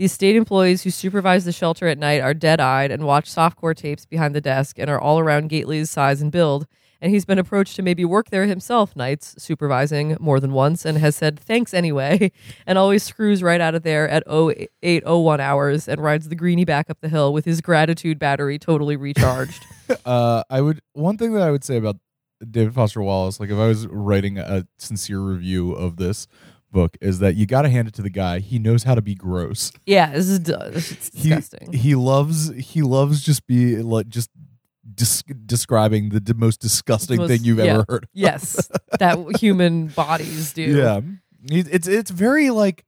[0.00, 3.76] These state employees who supervise the shelter at night are dead eyed and watch softcore
[3.76, 6.66] tapes behind the desk and are all around Gately's size and build.
[7.02, 10.96] And he's been approached to maybe work there himself nights, supervising more than once, and
[10.96, 12.32] has said thanks anyway,
[12.66, 16.88] and always screws right out of there at 0801 hours and rides the greenie back
[16.88, 19.62] up the hill with his gratitude battery totally recharged.
[20.04, 21.96] Uh, I would one thing that I would say about
[22.48, 26.28] David Foster Wallace, like if I was writing a sincere review of this
[26.70, 28.38] book, is that you got to hand it to the guy.
[28.40, 29.72] He knows how to be gross.
[29.86, 31.72] yeah, this is d- it's He disgusting.
[31.72, 34.30] he loves he loves just be like just
[34.94, 37.64] dis- describing the d- most disgusting Most- thing you've yeah.
[37.64, 38.08] ever heard.
[38.12, 40.62] yes, that human bodies do.
[40.62, 41.00] Yeah,
[41.50, 42.84] it's it's very like.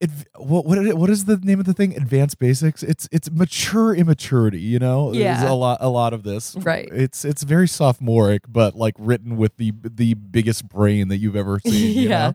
[0.00, 1.94] It, what what what is the name of the thing?
[1.94, 2.82] Advanced basics.
[2.82, 4.60] It's it's mature immaturity.
[4.60, 5.38] You know, Yeah.
[5.38, 6.56] There's a lot a lot of this.
[6.56, 6.88] Right.
[6.90, 11.60] It's it's very sophomoric, but like written with the the biggest brain that you've ever
[11.66, 11.94] seen.
[11.96, 12.28] you Yeah.
[12.28, 12.34] know?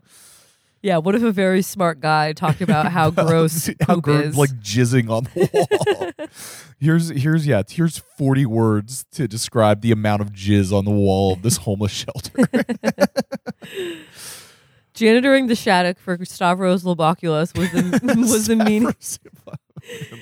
[0.82, 4.36] Yeah, what if a very smart guy talked about how gross how gro- is?
[4.36, 6.28] like jizzing on the wall.
[6.78, 11.32] here's here's yeah here's 40 words to describe the amount of jizz on the wall
[11.32, 12.46] of this homeless shelter.
[14.96, 18.94] Janitoring the Shattuck for Stavros Lobokulas was the was the meaning.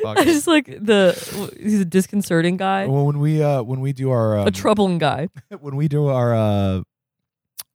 [0.05, 1.13] I just like the
[1.59, 4.99] he's a disconcerting guy, well, when we uh when we do our um, a troubling
[4.99, 5.29] guy.
[5.61, 6.83] when we do our uh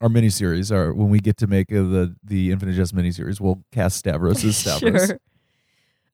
[0.02, 3.64] our miniseries, or when we get to make uh, the the Infinite Jest miniseries, we'll
[3.72, 5.08] cast Stavros as Stavros.
[5.08, 5.20] sure.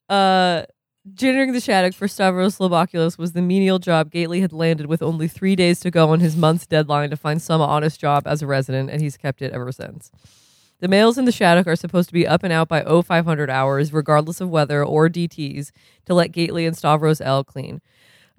[0.08, 0.65] Uh,
[1.13, 5.28] janitoring the Shattuck for Stavros Lobokulas was the menial job Gately had landed with only
[5.28, 8.48] three days to go on his month's deadline to find some honest job as a
[8.48, 10.12] resident, and he's kept it ever since.
[10.81, 13.93] The males in the Shattuck are supposed to be up and out by 0500 hours,
[13.93, 15.71] regardless of weather or DTs,
[16.05, 17.81] to let Gately and Stavros L clean.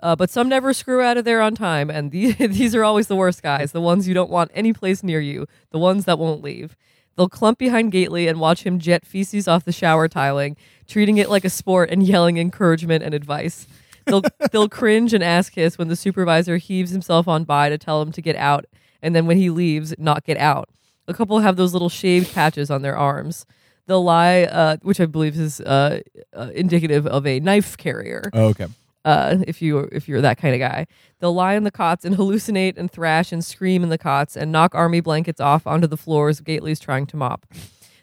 [0.02, 3.06] Uh, but some never screw out of there on time, and the, these are always
[3.06, 6.18] the worst guys, the ones you don't want any place near you, the ones that
[6.18, 6.76] won't leave.
[7.16, 11.30] They'll clump behind Gately and watch him jet feces off the shower tiling, treating it
[11.30, 13.66] like a sport and yelling encouragement and advice.
[14.04, 14.22] They'll
[14.52, 18.12] they'll cringe and ass kiss when the supervisor heaves himself on by to tell him
[18.12, 18.66] to get out,
[19.00, 20.68] and then when he leaves, not get out.
[21.08, 23.46] A couple have those little shaved patches on their arms.
[23.86, 26.00] They'll lie, uh, which I believe is uh,
[26.34, 28.66] uh, indicative of a knife carrier Oh, okay.
[29.04, 30.86] uh, if you if you're that kind of guy.
[31.20, 34.50] They'll lie in the cots and hallucinate and thrash and scream in the cots and
[34.50, 37.46] knock army blankets off onto the floors Gately's trying to mop.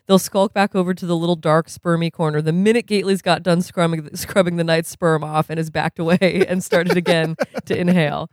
[0.06, 3.62] They'll skulk back over to the little dark spermy corner the minute Gately's got done
[3.62, 7.36] scrubbing, scrubbing the night's sperm off and is backed away and started again
[7.66, 8.30] to inhale.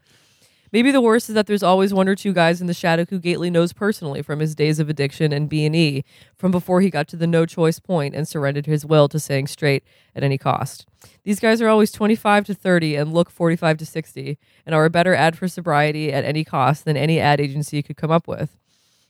[0.72, 3.18] Maybe the worst is that there's always one or two guys in the shadow who
[3.18, 6.04] Gately knows personally from his days of addiction and B&E,
[6.37, 9.48] from before he got to the no choice point and surrendered his will to saying
[9.48, 9.83] straight
[10.14, 10.87] at any cost.
[11.24, 14.90] These guys are always 25 to 30 and look 45 to 60 and are a
[14.90, 18.56] better ad for sobriety at any cost than any ad agency could come up with.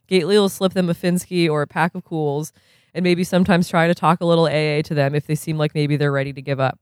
[0.06, 2.52] Gately will slip them a Finsky or a pack of cools
[2.94, 5.74] and maybe sometimes try to talk a little AA to them if they seem like
[5.74, 6.80] maybe they're ready to give up.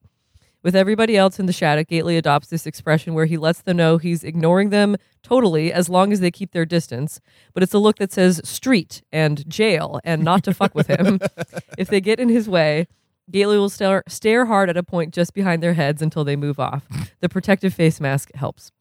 [0.63, 3.97] With everybody else in the Shattuck, Gately adopts this expression where he lets them know
[3.97, 7.21] he's ignoring them totally as long as they keep their distance.
[7.55, 11.21] But it's a look that says street and jail and not to fuck with him.
[11.79, 12.89] if they get in his way,
[13.31, 16.59] Gately will stare, stare hard at a point just behind their heads until they move
[16.59, 16.83] off.
[17.21, 18.73] The protective face mask helps.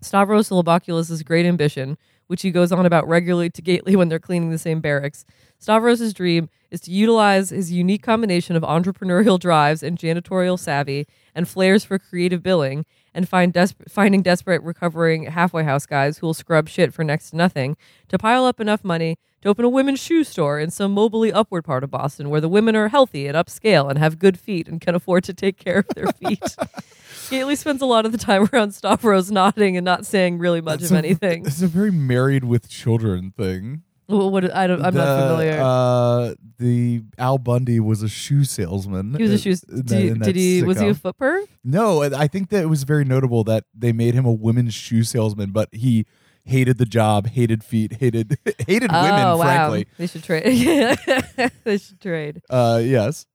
[0.00, 1.98] Stavros Lobokulas' great ambition,
[2.28, 5.24] which he goes on about regularly to Gately when they're cleaning the same barracks.
[5.58, 11.48] Stavros' dream is to utilize his unique combination of entrepreneurial drives and janitorial savvy and
[11.48, 16.34] flares for creative billing and find des- finding desperate recovering halfway house guys who will
[16.34, 17.76] scrub shit for next to nothing
[18.08, 21.64] to pile up enough money to open a women's shoe store in some mobily upward
[21.64, 24.80] part of Boston where the women are healthy and upscale and have good feet and
[24.80, 26.56] can afford to take care of their feet.
[27.30, 30.80] Gately spends a lot of the time around Stavros nodding and not saying really much
[30.82, 31.46] It's of a- anything.
[31.46, 33.82] It's a very married with children thing.
[34.08, 35.60] Well, what I don't, I'm not familiar.
[35.62, 39.14] Uh, the Al Bundy was a shoe salesman.
[39.14, 40.62] he was a that- Did, that did he?
[40.62, 41.00] Was he a sitcom.
[41.00, 41.44] foot perv?
[41.62, 45.04] No, I think that it was very notable that they made him a women's shoe
[45.04, 46.06] salesman, but he
[46.48, 49.12] hated the job, hated feet, hated hated women.
[49.26, 49.42] oh wow!
[49.44, 50.44] Frankly, They should trade.
[51.64, 52.42] they should trade.
[52.50, 53.26] uh, yes.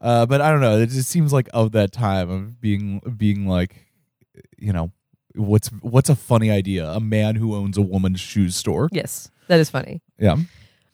[0.00, 0.78] Uh, but I don't know.
[0.80, 3.86] It just seems like of that time of being being like,
[4.58, 4.90] you know,
[5.36, 6.88] what's what's a funny idea?
[6.90, 8.88] A man who owns a woman's shoe store.
[8.90, 10.02] Yes, that is funny.
[10.18, 10.36] Yeah.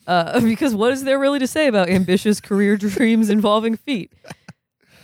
[0.06, 4.12] Uh, because what is there really to say about ambitious career dreams involving feet?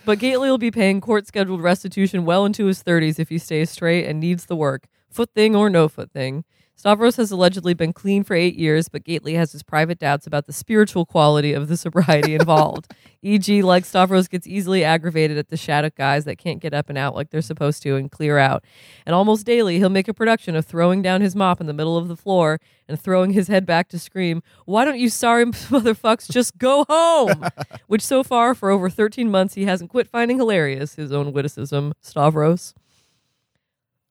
[0.07, 3.71] But Gately will be paying court scheduled restitution well into his 30s if he stays
[3.71, 6.45] straight and needs the work, foot thing or no foot thing.
[6.77, 10.47] Stavros has allegedly been clean for eight years, but Gately has his private doubts about
[10.47, 12.93] the spiritual quality of the sobriety involved.
[13.23, 16.99] E.g., like Stavros gets easily aggravated at the Shattuck guys that can't get up and
[16.99, 18.65] out like they're supposed to and clear out.
[19.07, 21.97] And almost daily, he'll make a production of throwing down his mop in the middle
[21.97, 26.31] of the floor and throwing his head back to scream, Why don't you sorry motherfucks
[26.31, 27.47] just go home?
[27.87, 31.95] Which so far, for over 13 months, he hasn't quit finding hilarious, his own witticism,
[32.03, 32.75] Stavros.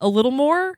[0.01, 0.75] A little more?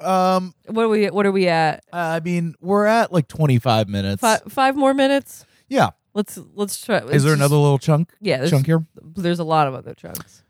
[0.00, 0.54] Um.
[0.66, 1.84] What are we what are we at?
[1.92, 4.20] I mean, we're at like twenty five minutes.
[4.20, 5.44] Five, five more minutes?
[5.68, 5.90] Yeah.
[6.14, 6.98] Let's let's try.
[6.98, 8.12] Is there another little chunk?
[8.20, 8.84] Yeah, there's, Chunk here.
[9.00, 10.42] there's a lot of other chunks.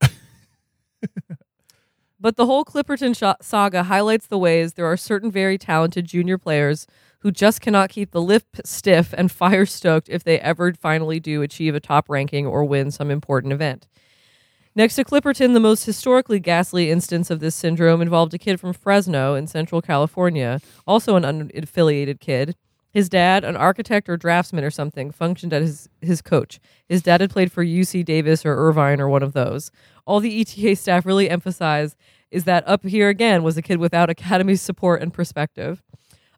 [2.20, 6.36] but the whole Clipperton sh- saga highlights the ways there are certain very talented junior
[6.36, 6.86] players
[7.20, 11.40] who just cannot keep the lip stiff and fire stoked if they ever finally do
[11.42, 13.88] achieve a top ranking or win some important event.
[14.76, 18.74] Next to Clipperton, the most historically ghastly instance of this syndrome involved a kid from
[18.74, 22.54] Fresno in Central California, also an unaffiliated kid.
[22.92, 26.60] His dad, an architect or draftsman or something, functioned as his, his coach.
[26.90, 29.70] His dad had played for UC Davis or Irvine or one of those.
[30.04, 31.96] All the ETA staff really emphasize
[32.30, 35.82] is that up here again was a kid without academy support and perspective.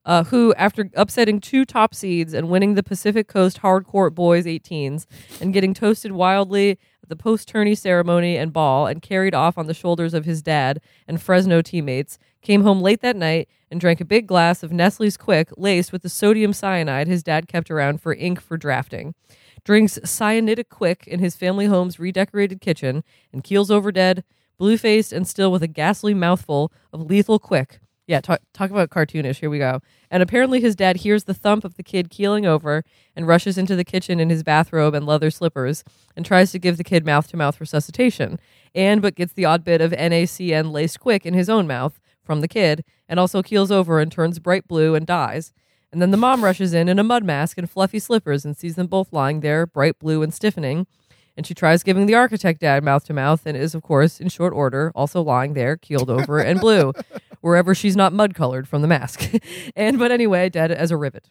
[0.05, 5.07] Uh, who, after upsetting two top seeds and winning the Pacific Coast Hardcourt Boys 18s
[5.41, 9.75] and getting toasted wildly the post tourney ceremony and ball and carried off on the
[9.75, 14.05] shoulders of his dad and Fresno teammates, came home late that night and drank a
[14.05, 18.15] big glass of Nestle's Quik laced with the sodium cyanide his dad kept around for
[18.15, 19.15] ink for drafting.
[19.65, 24.25] Drinks cyanidic quick in his family home's redecorated kitchen and keels over dead,
[24.57, 27.81] blue faced and still with a ghastly mouthful of lethal quick.
[28.09, 29.37] Yeah, talk, talk about cartoonish.
[29.37, 29.83] Here we go.
[30.11, 32.83] And apparently, his dad hears the thump of the kid keeling over
[33.15, 35.85] and rushes into the kitchen in his bathrobe and leather slippers
[36.17, 38.41] and tries to give the kid mouth to mouth resuscitation.
[38.75, 42.41] And but gets the odd bit of NaCN laced quick in his own mouth from
[42.41, 45.53] the kid and also keels over and turns bright blue and dies.
[45.93, 48.77] And then the mom rushes in in a mud mask and fluffy slippers and sees
[48.77, 50.87] them both lying there, bright blue and stiffening.
[51.37, 54.29] And she tries giving the architect dad mouth to mouth and is, of course, in
[54.29, 56.93] short order, also lying there, keeled over and blue,
[57.49, 59.33] wherever she's not mud colored from the mask.
[59.77, 61.31] and, but anyway, dead as a rivet.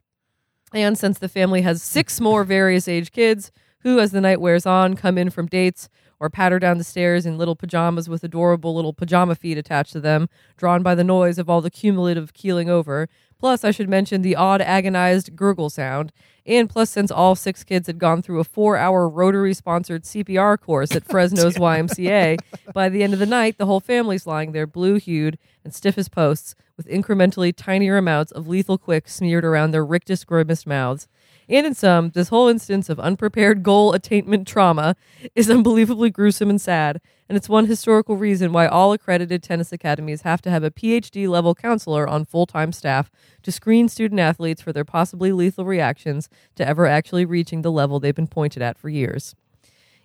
[0.74, 3.52] And since the family has six more various age kids
[3.82, 5.88] who, as the night wears on, come in from dates
[6.20, 10.00] or patter down the stairs in little pajamas with adorable little pajama feet attached to
[10.00, 13.08] them, drawn by the noise of all the cumulative keeling over.
[13.40, 16.12] Plus, I should mention the odd agonized gurgle sound.
[16.46, 20.60] And plus, since all six kids had gone through a four hour Rotary sponsored CPR
[20.60, 22.40] course at Fresno's YMCA,
[22.74, 25.98] by the end of the night, the whole family's lying there blue hued and stiff
[25.98, 31.08] as posts, with incrementally tinier amounts of lethal quick smeared around their rictus grimaced mouths.
[31.50, 34.96] And in sum, this whole instance of unprepared goal attainment trauma
[35.34, 40.22] is unbelievably gruesome and sad, and it's one historical reason why all accredited tennis academies
[40.22, 43.10] have to have a PhD level counselor on full time staff
[43.44, 48.00] to screen student athletes for their possibly lethal reactions to ever actually reaching the level
[48.00, 49.34] they've been pointed at for years.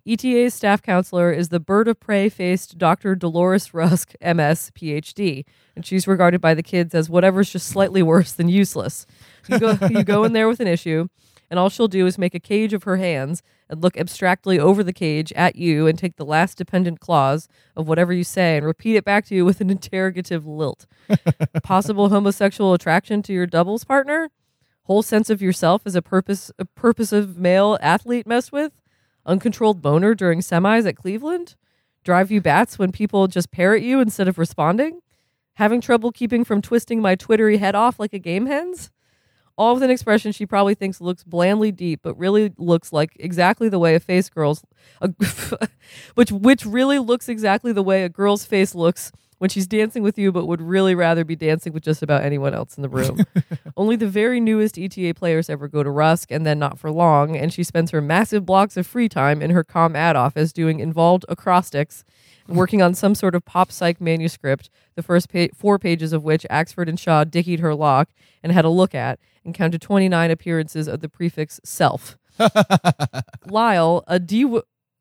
[0.05, 3.14] ETA's staff counselor is the bird of prey faced Dr.
[3.14, 5.44] Dolores Rusk, MS, PhD,
[5.76, 9.07] and she's regarded by the kids as whatever's just slightly worse than useless.
[9.48, 11.07] You go, you go in there with an issue,
[11.53, 14.83] and all she'll do is make a cage of her hands and look abstractly over
[14.83, 18.65] the cage at you and take the last dependent clause of whatever you say and
[18.65, 20.87] repeat it back to you with an interrogative lilt.
[21.62, 24.31] Possible homosexual attraction to your doubles partner?
[24.85, 28.73] Whole sense of yourself as a purpose a purposive male athlete messed with?
[29.27, 31.57] Uncontrolled boner during semis at Cleveland?
[32.03, 35.01] Drive you bats when people just parrot you instead of responding?
[35.57, 38.91] Having trouble keeping from twisting my twittery head off like a game hen's?
[39.62, 43.68] All with an expression she probably thinks looks blandly deep, but really looks like exactly
[43.68, 44.64] the way a face girl's,
[45.01, 45.09] a,
[46.16, 50.16] which which really looks exactly the way a girl's face looks when she's dancing with
[50.18, 53.26] you, but would really rather be dancing with just about anyone else in the room.
[53.76, 57.37] Only the very newest ETA players ever go to Rusk, and then not for long.
[57.37, 60.78] And she spends her massive blocks of free time in her com ad office doing
[60.78, 62.05] involved acrostics
[62.46, 66.46] working on some sort of pop psych manuscript, the first pa- four pages of which
[66.48, 68.11] Axford and Shaw dickied her lock
[68.44, 72.16] and had a look at, and counted 29 appearances of the prefix self.
[73.48, 74.44] Lyle, a de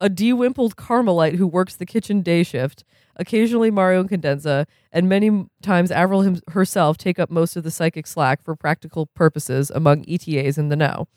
[0.01, 2.83] a de-wimpled Carmelite who works the kitchen day shift,
[3.15, 8.07] occasionally Mario Incandenza, and many times Avril him- herself take up most of the psychic
[8.07, 11.07] slack for practical purposes among ETAs in the know.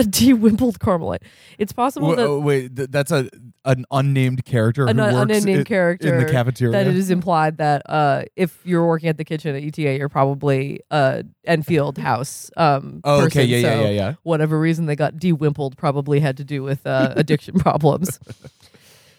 [0.00, 1.22] A de-wimpled Carmelite.
[1.58, 3.28] It's possible that oh, wait, th- that's a
[3.64, 6.72] an unnamed character an who un- works unnamed in, character in the cafeteria.
[6.72, 10.08] that it is implied that uh, if you're working at the kitchen at ETA, you're
[10.08, 12.50] probably uh, Enfield House.
[12.56, 14.14] Um, oh, okay, person, yeah, yeah, so yeah, yeah.
[14.22, 18.18] Whatever reason they got de-wimpled probably had to do with uh, addiction problems.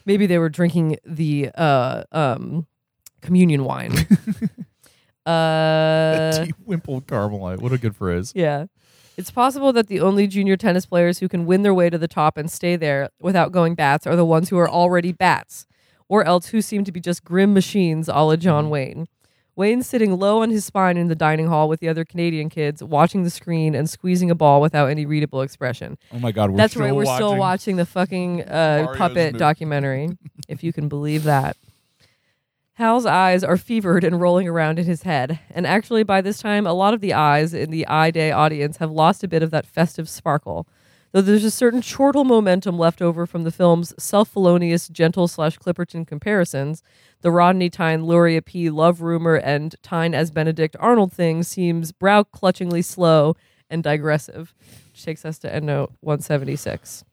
[0.05, 2.65] Maybe they were drinking the uh, um,
[3.21, 3.93] communion wine.
[5.27, 7.59] uh, Wimple Carmelite.
[7.61, 8.33] What a good phrase.
[8.35, 8.65] yeah.
[9.17, 12.07] It's possible that the only junior tennis players who can win their way to the
[12.07, 15.67] top and stay there without going bats are the ones who are already bats,
[16.07, 19.07] or else who seem to be just grim machines a la John Wayne.
[19.53, 22.81] Wayne's sitting low on his spine in the dining hall with the other Canadian kids,
[22.81, 25.97] watching the screen and squeezing a ball without any readable expression.
[26.13, 27.15] Oh my God, we're That's still right, we're watching.
[27.17, 29.37] still watching the fucking uh, Mario's puppet movie.
[29.39, 30.09] documentary,
[30.47, 31.57] if you can believe that.
[32.81, 36.65] Hal's eyes are fevered and rolling around in his head, and actually, by this time,
[36.65, 39.51] a lot of the eyes in the Eye Day audience have lost a bit of
[39.51, 40.67] that festive sparkle.
[41.11, 46.07] Though there's a certain chortle momentum left over from the film's self-felonious gentle slash Clipperton
[46.07, 46.81] comparisons,
[47.21, 52.23] the Rodney Tine Luria P love rumor and Tine as Benedict Arnold thing seems brow
[52.23, 53.35] clutchingly slow
[53.69, 54.55] and digressive,
[54.91, 57.03] which takes us to endnote 176.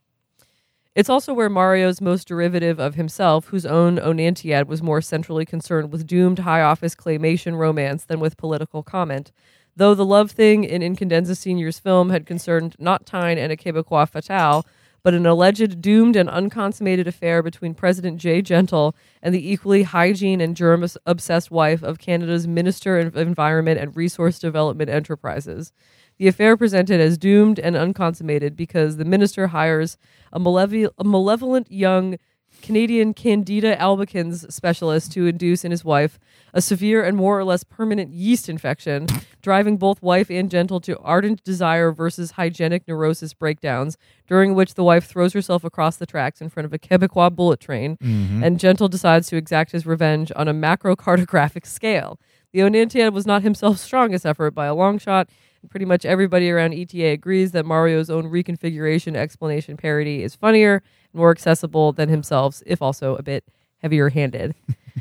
[0.98, 5.92] It's also where Mario's most derivative of himself, whose own Onantiad was more centrally concerned
[5.92, 9.30] with doomed high office claymation romance than with political comment.
[9.76, 14.08] Though the love thing in Incandenza Senior's film had concerned not Tine and a Quebecois
[14.08, 14.66] fatale,
[15.04, 20.40] but an alleged doomed and unconsummated affair between President Jay Gentle and the equally hygiene
[20.40, 25.72] and germ obsessed wife of Canada's Minister of Environment and Resource Development Enterprises.
[26.18, 29.96] The affair presented as doomed and unconsummated because the minister hires
[30.32, 32.18] a, a malevolent young
[32.62, 36.18] Canadian Candida albicans specialist to induce in his wife
[36.52, 39.06] a severe and more or less permanent yeast infection,
[39.42, 44.82] driving both wife and gentle to ardent desire versus hygienic neurosis breakdowns, during which the
[44.82, 48.42] wife throws herself across the tracks in front of a Quebecois bullet train, mm-hmm.
[48.42, 52.18] and gentle decides to exact his revenge on a macrocartographic scale.
[52.52, 55.28] The Onantiad was not himself's strongest effort by a long shot,
[55.68, 61.18] pretty much everybody around ETA agrees that Mario's own reconfiguration explanation parody is funnier and
[61.18, 63.44] more accessible than himself's, if also a bit
[63.78, 64.54] heavier handed.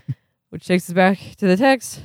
[0.49, 2.01] Which takes us back to the text.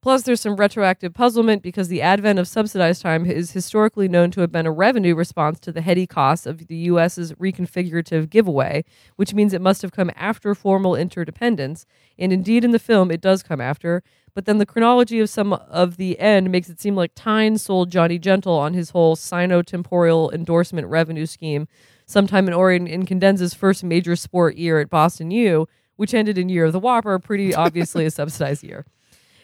[0.00, 4.40] Plus, there's some retroactive puzzlement because the advent of subsidized time is historically known to
[4.40, 8.84] have been a revenue response to the heady costs of the U.S.'s reconfigurative giveaway,
[9.16, 11.84] which means it must have come after formal interdependence.
[12.16, 14.04] And indeed, in the film, it does come after.
[14.38, 17.90] But then the chronology of some of the end makes it seem like Tine sold
[17.90, 21.66] Johnny Gentle on his whole sino-temporal endorsement revenue scheme
[22.06, 26.48] sometime in Oregon in Incandenza's first major sport year at Boston U, which ended in
[26.48, 28.86] Year of the Whopper, pretty obviously a subsidized year.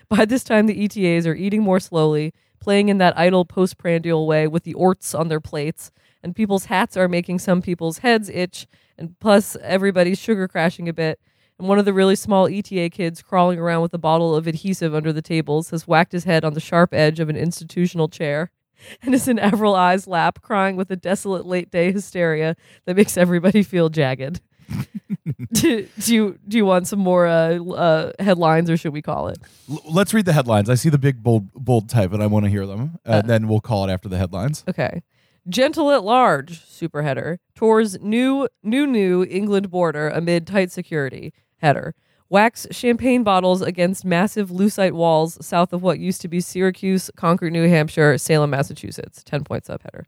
[0.09, 4.47] By this time, the ETAs are eating more slowly, playing in that idle postprandial way
[4.47, 5.91] with the orts on their plates,
[6.23, 10.93] and people's hats are making some people's heads itch, and plus everybody's sugar crashing a
[10.93, 11.19] bit.
[11.59, 14.95] And one of the really small ETA kids crawling around with a bottle of adhesive
[14.95, 18.51] under the tables has whacked his head on the sharp edge of an institutional chair
[19.03, 23.17] and is in Avril Eye's lap, crying with a desolate late day hysteria that makes
[23.17, 24.41] everybody feel jagged.
[25.53, 29.29] do, do you do you want some more uh, uh, headlines, or should we call
[29.29, 29.37] it?
[29.71, 30.71] L- let's read the headlines.
[30.71, 32.99] I see the big bold bold type, and I want to hear them.
[33.07, 34.65] Uh, Uh, then we'll call it after the headlines.
[34.69, 35.03] Okay.
[35.47, 41.35] Gentle at large, superheader, tours new new new England border amid tight security.
[41.65, 41.95] Header.
[42.29, 47.53] Wax champagne bottles against massive lucite walls south of what used to be Syracuse, Concord,
[47.55, 49.23] New Hampshire, Salem, Massachusetts.
[49.25, 50.05] 10 point subheader.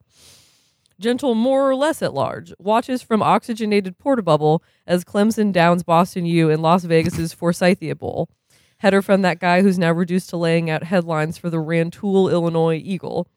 [1.01, 2.53] Gentle more or less at large.
[2.59, 8.29] Watches from oxygenated porta bubble as Clemson downs Boston U in Las Vegas's Forsythia Bowl.
[8.79, 12.81] Header from that guy who's now reduced to laying out headlines for the Rantoul, Illinois
[12.83, 13.29] Eagle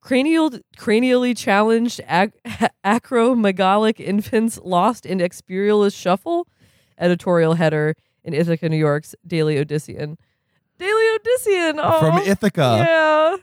[0.00, 2.32] cranial cranially challenged ac-
[2.84, 6.46] acromegalic infants lost in experialist shuffle
[6.98, 10.16] editorial header in ithaca new york's daily odyssean
[10.78, 12.84] daily odyssean oh, From Ithaca.
[12.86, 13.36] yeah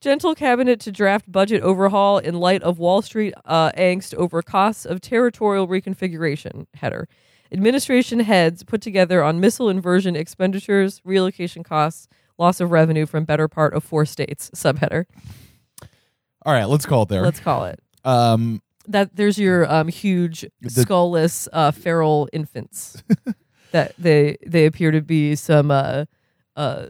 [0.00, 4.84] gentle cabinet to draft budget overhaul in light of wall street uh, angst over costs
[4.84, 7.08] of territorial reconfiguration header
[7.52, 13.48] administration heads put together on missile inversion expenditures relocation costs loss of revenue from better
[13.48, 15.04] part of four states subheader
[16.44, 17.22] All right, let's call it there.
[17.22, 17.80] Let's call it.
[18.04, 23.02] Um, that there's your um huge The- skullless uh feral infants
[23.72, 26.04] that they they appear to be some uh
[26.56, 26.86] uh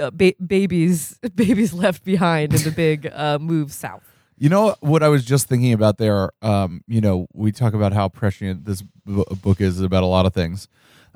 [0.00, 4.02] uh, ba- babies babies left behind in the big uh move south
[4.38, 6.30] You know what I was just thinking about there.
[6.40, 10.24] Um, you know, we talk about how prescient this b- book is about a lot
[10.24, 10.66] of things.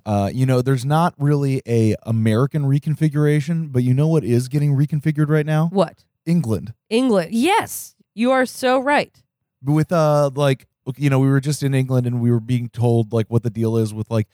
[0.05, 4.77] Uh, you know, there's not really a American reconfiguration, but you know what is getting
[4.77, 5.69] reconfigured right now?
[5.73, 6.75] what England.
[6.91, 9.24] england yes you are so right
[9.65, 13.13] With uh, like you know, we were just in England and we were being told
[13.13, 14.29] like what the deal is with like,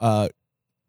[0.00, 0.28] uh,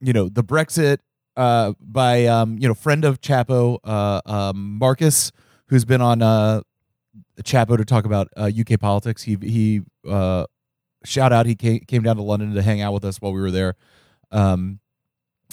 [0.01, 0.99] you know, the Brexit.
[1.37, 5.33] Uh, by um, you know, friend of Chapo, uh, um, Marcus,
[5.67, 6.61] who's been on uh
[7.43, 9.23] Chapo to talk about uh, UK politics.
[9.23, 10.45] He he uh,
[11.03, 11.45] shout out.
[11.45, 13.75] He came, came down to London to hang out with us while we were there,
[14.31, 14.79] um,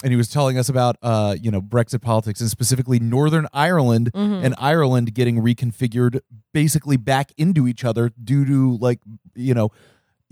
[0.03, 4.11] and he was telling us about uh, you know Brexit politics and specifically Northern Ireland
[4.13, 4.43] Mhm.
[4.45, 6.19] and Ireland getting reconfigured
[6.53, 8.99] basically back into each other due to like
[9.33, 9.69] you know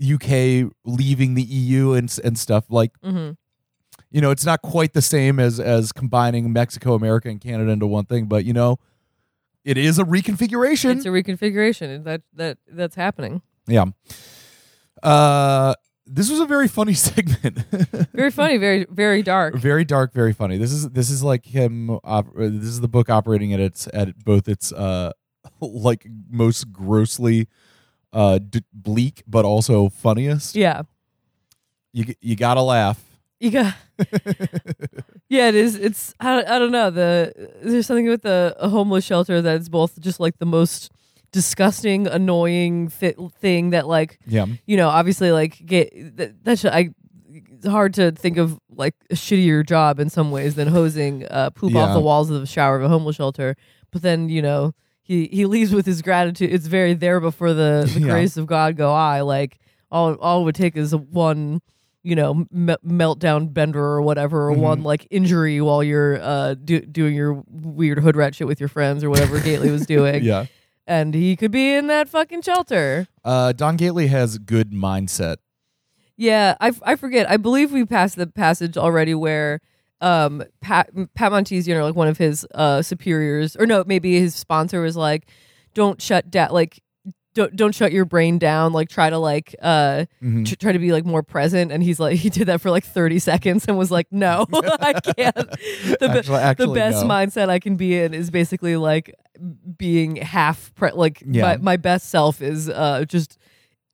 [0.00, 3.36] UK leaving the EU and and stuff like Mhm.
[4.10, 7.86] you know it's not quite the same as as combining Mexico, America, and Canada into
[7.86, 8.78] one thing, but you know
[9.64, 10.96] it is a reconfiguration.
[10.96, 13.86] it's a reconfiguration that that that's happening Yeah.
[15.02, 15.74] Uh
[16.06, 17.58] this was a very funny segment.
[18.12, 20.56] very funny very very dark very dark, very funny.
[20.58, 23.88] This is this is like him op- uh, this is the book operating at its
[23.92, 25.12] at both its uh
[25.60, 27.48] like most grossly
[28.12, 30.54] uh d- bleak but also funniest.
[30.56, 30.82] yeah
[31.92, 33.00] You you got to laugh.
[33.40, 33.74] You got,
[35.28, 35.48] yeah.
[35.48, 35.74] It is.
[35.74, 36.14] It's.
[36.20, 36.90] I, I don't know.
[36.90, 40.92] The there's something with the a homeless shelter that's both just like the most
[41.32, 44.46] disgusting, annoying thi- thing that like Yeah.
[44.66, 46.90] you know obviously like get that, that's I.
[47.34, 51.50] It's hard to think of like a shittier job in some ways than hosing uh,
[51.50, 53.56] poop off the walls of the shower of a homeless shelter.
[53.90, 54.72] But then you know
[55.02, 56.52] he he leaves with his gratitude.
[56.52, 58.08] It's very there before the the Yeah.
[58.08, 59.20] grace of God go I.
[59.22, 59.58] Like
[59.90, 61.62] all all it would take is one
[62.02, 64.58] you know me- meltdown bender or whatever or Mhm.
[64.58, 68.68] one like injury while you're uh do- doing your weird hood rat shit with your
[68.68, 70.46] friends or whatever Gately was doing Yeah.
[70.92, 75.36] And he could be in that fucking shelter Uh Don Gately has good mindset.
[76.16, 79.60] yeah I, I forget I believe we passed the passage already where
[80.00, 84.18] um Pat Pat Montese you know like one of his uh superiors or no maybe
[84.18, 85.26] his sponsor was like
[85.74, 86.82] don't shut down like
[87.34, 90.46] don't don't shut your brain down like try to like uh Mhm.
[90.46, 92.84] tr- try to be like more present and he's like he did that for like
[92.84, 97.08] 30 seconds and was like no i can't the, be- Actually- actually, the best no.
[97.08, 99.14] mindset i can be in is basically like
[99.78, 101.42] being half pre- like Yeah.
[101.42, 103.38] my, my best self is uh just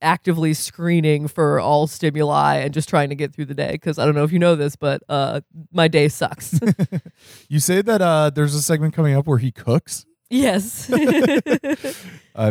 [0.00, 4.04] actively screening for all stimuli and just trying to get through the day because i
[4.04, 5.40] don't know if you know this but uh
[5.72, 6.58] my day sucks
[7.48, 10.06] You say that uh there's a segment coming up where he cooks.
[10.30, 11.02] Yes I'm,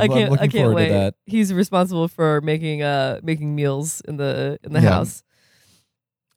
[0.02, 0.32] I I'm can't.
[0.32, 0.88] looking I can't forward wait.
[0.90, 1.14] to that.
[1.26, 4.90] He's responsible for making uh making meals in the in the Yeah.
[4.90, 5.24] house.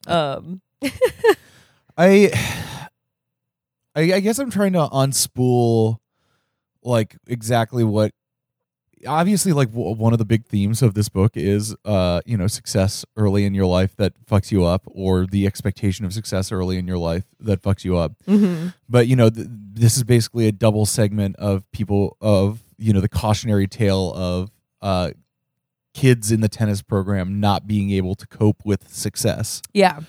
[0.06, 0.60] Um.
[1.98, 2.30] I,
[3.94, 5.98] I I guess I'm trying to unspool
[6.82, 8.12] like exactly what
[9.06, 12.46] obviously like w- one of the big themes of this book is uh you know
[12.46, 16.76] success early in your life that fucks you up or the expectation of success early
[16.76, 18.74] in your life that fucks you up mhm.
[18.88, 23.00] but you know th- this is basically a double segment of people of you know
[23.00, 24.50] the cautionary tale of
[24.82, 25.10] uh
[25.94, 30.00] kids in the tennis program not being able to cope with success Yeah.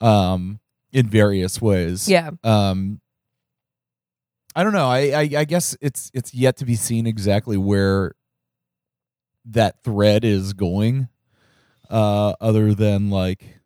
[0.00, 0.60] um
[0.92, 2.30] in various ways Yeah.
[2.42, 3.00] um
[4.56, 8.14] i don't know I, I i guess it's it's yet to be seen exactly where
[9.50, 11.08] that thread is going
[11.90, 13.58] uh other than like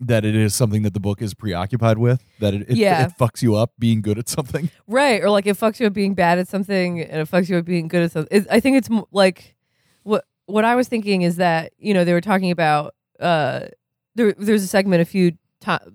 [0.00, 3.06] that it is something that the book is preoccupied with that it, it, Yeah.
[3.06, 5.20] it fucks you up being good at something Right.
[5.22, 7.64] Or like it fucks you up being bad at something, and it fucks you up
[7.64, 8.42] being good at something.
[8.42, 9.56] It, I think it's like
[10.04, 13.66] what what I was thinking is that you know they were talking about uh
[14.14, 15.32] there there's a segment a few
[15.62, 15.92] to-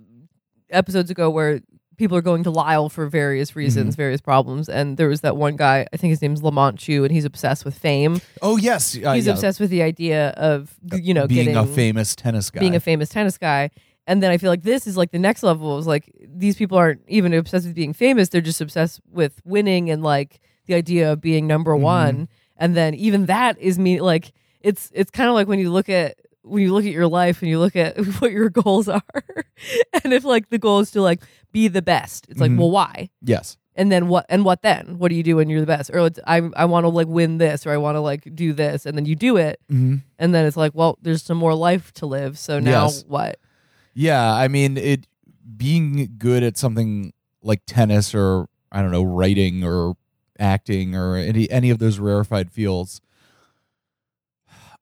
[0.70, 1.62] episodes ago where
[1.98, 5.56] people are going to Lyle for various reasons, various problems, and there was that one
[5.56, 8.22] guy I think his name's Lamont Chu, and he's obsessed with fame.
[8.42, 9.34] oh yes uh, he's yeah.
[9.34, 12.80] obsessed with the idea of you know being getting a famous tennis guy being a
[12.80, 13.70] famous tennis guy.
[14.06, 15.78] And then I feel like this is like the next level.
[15.78, 19.90] Is like these people aren't even obsessed with being famous; they're just obsessed with winning
[19.90, 21.84] and like the idea of being number Mm-hmm.
[21.84, 22.28] one.
[22.58, 25.88] And then even that is me like it's it's kind of like when you look
[25.88, 29.02] at when you look at your life and you look at what your goals are,
[30.04, 31.22] and if like the goal is to like
[31.52, 32.58] be the best, it's like Mhm.
[32.60, 33.10] well why?
[33.22, 34.26] yes And then what?
[34.30, 35.00] And what then?
[35.00, 35.90] What do you do when you're the best?
[35.92, 38.54] Or it's, I I want to like win this, or I want to like do
[38.54, 39.96] this, and then you do it, mm-hmm.
[40.20, 42.38] and then it's like well, there's some more life to live.
[42.38, 43.04] So now Yes.
[43.08, 43.40] what?
[43.96, 45.08] Yeah, I mean, it
[45.58, 49.96] being good at something like tennis or I don't know, writing or
[50.40, 53.02] acting or any any of those rarefied fields.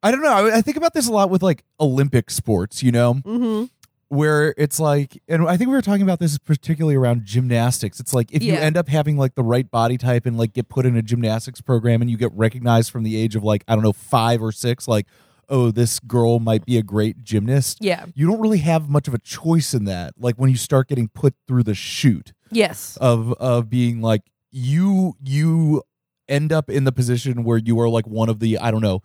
[0.04, 0.32] I don't know.
[0.34, 3.66] I, I think about this a lot with like Olympic sports, you know, Mm-hmm.
[4.10, 8.00] where it's like, and I think we were talking about this particularly around gymnastics.
[8.00, 10.70] It's like if you end up having like the right body type and like get
[10.70, 13.76] put in a gymnastics program and you get recognized from the age of like, I
[13.76, 15.06] don't know, five or six, like,
[15.50, 17.78] oh, this girl might be a great gymnast.
[17.82, 18.06] Yeah.
[18.16, 20.14] You don't really have much of a choice in that.
[20.18, 22.98] Like when you start getting put through the chute Yes.
[23.00, 25.84] of of being like you you
[26.28, 29.02] end up in the position where you are like one of the I don't know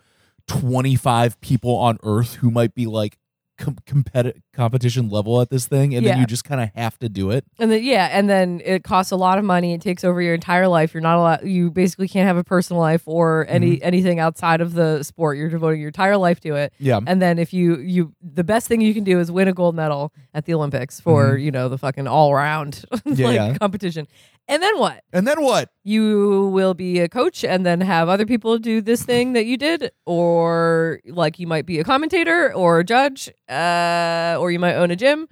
[0.49, 3.19] 25 people on earth who might be like
[3.57, 7.09] com- competi- competition level at this thing and then you just kind of have to
[7.09, 7.45] do it.
[7.59, 9.75] And then yeah, and then it costs a lot of money.
[9.75, 10.95] It takes over your entire life.
[10.95, 11.45] You're not allowed.
[11.45, 13.87] You basically can't have a personal life or any mm-hmm.
[13.87, 15.37] anything outside of the sport.
[15.37, 16.73] You're devoting your entire life to it.
[16.79, 17.01] Yeah.
[17.07, 19.75] And then if you you the best thing you can do is win a gold
[19.75, 21.45] medal at the Olympics for mm-hmm.
[21.45, 23.55] you know the fucking all around Yeah, like yeah.
[23.59, 24.07] competition.
[24.49, 25.03] And then what?
[25.13, 25.71] And then what?
[25.83, 29.57] You will be a coach and then have other people do this thing that you
[29.57, 34.75] did, or like you might be a commentator or a judge, uh, or you might
[34.75, 35.29] own a gym.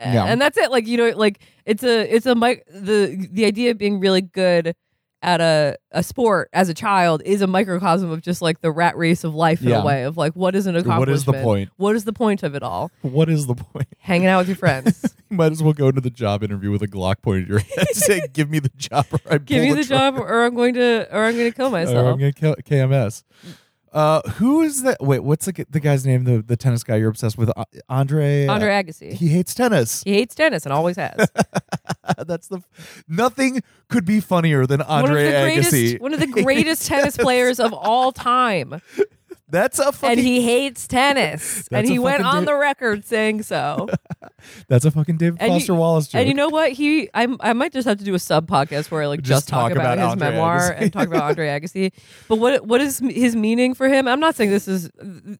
[0.00, 0.24] Yeah.
[0.24, 0.70] And that's it.
[0.70, 4.22] Like you know, like it's a it's a mic the the idea of being really
[4.22, 4.74] good
[5.24, 8.96] at a, a sport as a child is a microcosm of just like the rat
[8.96, 9.80] race of life in Yeah.
[9.82, 11.00] a way of like what is an accomplishment?
[11.00, 11.70] What is the point?
[11.76, 12.90] What is the point of it all?
[13.00, 13.88] What is the point?
[13.98, 15.14] Hanging out with your friends.
[15.30, 17.58] You might as well go into the job interview with a Glock pointed at your
[17.58, 20.44] head saying, give me the job or I Give pull me the the job or
[20.44, 21.96] I'm going to or I'm going to kill myself.
[21.96, 23.24] Or I'm going to kill KMS.
[23.94, 25.00] Uh, who is that?
[25.00, 26.24] Wait, what's the, the guy's name?
[26.24, 27.48] The the tennis guy you're obsessed with?
[27.88, 28.48] Andre.
[28.48, 29.12] Andre uh, Agassi.
[29.12, 30.02] he hates tennis.
[30.02, 31.28] He hates tennis and always has.
[32.26, 32.60] That's the
[33.06, 35.70] nothing could be funnier than Andre one of the Agassi.
[35.70, 38.82] greatest, one of the greatest tennis players of all time,
[39.54, 41.68] That's a fucking and he hates tennis.
[41.72, 43.88] and he went on the record saying so.
[44.68, 46.18] that's a fucking David And you- Foster Wallace joke.
[46.20, 46.72] and you know what?
[46.72, 49.28] He, I, I might just have to do a sub podcast where I like just,
[49.44, 50.80] Just talk about, about his Andre memoir Agassi.
[50.80, 51.92] and talk about Andre Agassi.
[52.28, 54.08] But what, what is his meaning for him?
[54.08, 54.90] I'm not saying this is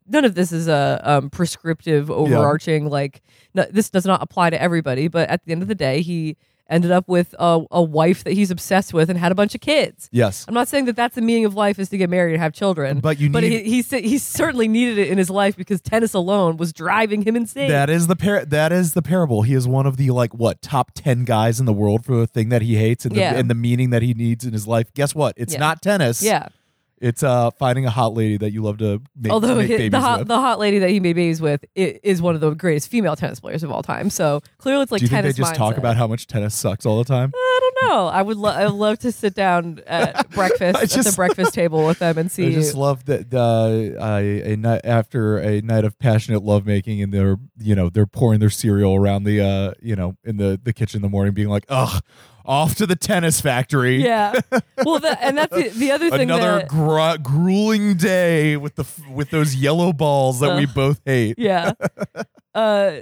[0.06, 3.20] none of this is a um, prescriptive, overarching like
[3.54, 5.08] no, this does not apply to everybody.
[5.08, 6.36] But at the end of the day, he
[6.70, 9.60] ended up with a, a wife that he's obsessed with and had a bunch of
[9.60, 10.08] kids.
[10.12, 12.42] yes, I'm not saying that that's the meaning of life is to get married and
[12.42, 13.00] have children.
[13.00, 16.56] But you but he, he he certainly needed it in his life because tennis alone
[16.56, 17.68] was driving him insane.
[17.70, 19.42] that is the par- that is the parable.
[19.42, 22.26] He is one of the like what top ten guys in the world for the
[22.26, 23.34] thing that he hates and the, Yeah.
[23.34, 24.92] and the meaning that he needs in his life.
[24.94, 25.34] Guess what?
[25.36, 25.60] It's Yeah.
[25.60, 26.22] not tennis.
[26.22, 26.48] yeah.
[27.04, 30.00] It's uh finding a hot lady that you love to make, Although make babies the
[30.00, 30.28] hot with.
[30.28, 33.14] the hot lady that he made babies with i- is one of the greatest female
[33.14, 34.08] tennis players of all time.
[34.10, 35.78] So clearly, it's like Do you think they just talk mindset.
[35.78, 37.30] about how much tennis sucks all the time?
[37.34, 38.06] I don't know.
[38.06, 41.16] I would lo- I would love to sit down at breakfast I at the just-
[41.16, 42.46] breakfast table with them and see.
[42.48, 47.12] I just love that uh, a, a night after a night of passionate lovemaking, and
[47.12, 50.72] they're you know they're pouring their cereal around the uh you know in the the
[50.72, 52.02] kitchen in the morning, being like, ugh,
[52.44, 54.02] off to the tennis factory.
[54.02, 54.38] yeah.
[54.84, 58.84] Well, the, and that's the, the other thing Another that gru- grueling day with the
[59.10, 61.38] with those yellow balls that we both hate.
[61.38, 61.72] yeah.
[62.54, 63.00] Uh,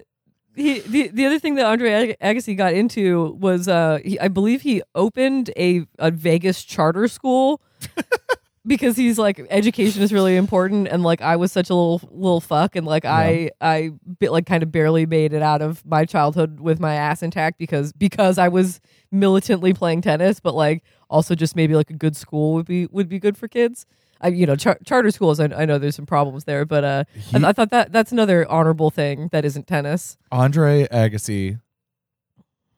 [0.56, 4.28] he the the other thing that Andre Ag- Agassi got into was uh he, I
[4.28, 7.60] believe he opened a a Vegas charter school.
[8.66, 12.40] because he's like education is really important and like I was such a little little
[12.40, 16.04] fuck and like I I bit like kind of barely made it out of my
[16.04, 21.34] childhood with my ass intact because because I was militantly playing tennis but like also
[21.34, 23.86] just maybe like a good school would be would be good for kids.
[24.20, 27.04] I you know char- charter schools I, I know there's some problems there but uh
[27.34, 30.16] I, He- I thought that that's another honorable thing that isn't tennis.
[30.30, 31.60] Andre Agassi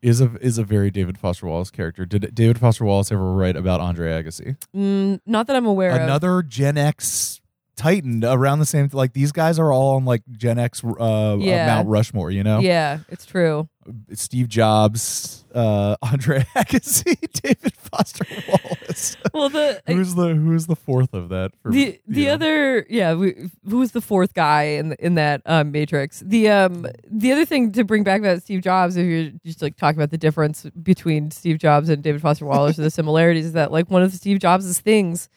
[0.04, 2.04] is a is a very David Foster Wallace character.
[2.04, 4.56] Did David Foster Wallace ever write about Andre Agassi?
[4.76, 6.02] Mm, not that I'm aware of.
[6.02, 7.40] Another Gen X
[7.76, 11.36] Titan around the same like these guys are all on like Gen X uh, uh,
[11.36, 12.60] Mount Rushmore, you know?
[12.60, 13.68] Yeah, it's true.
[14.12, 19.16] Steve Jobs, uh, Andre Agassi, David Foster Wallace.
[19.32, 21.52] Well, the who's the who's the fourth of that?
[21.62, 22.34] For, the the know?
[22.34, 26.86] other yeah we, who was the fourth guy in in that um, matrix the um
[27.10, 30.10] the other thing to bring back about steve jobs if you're just like talking about
[30.10, 33.90] the difference between steve jobs and david foster wallace or the similarities is that like
[33.90, 35.28] one of steve jobs' things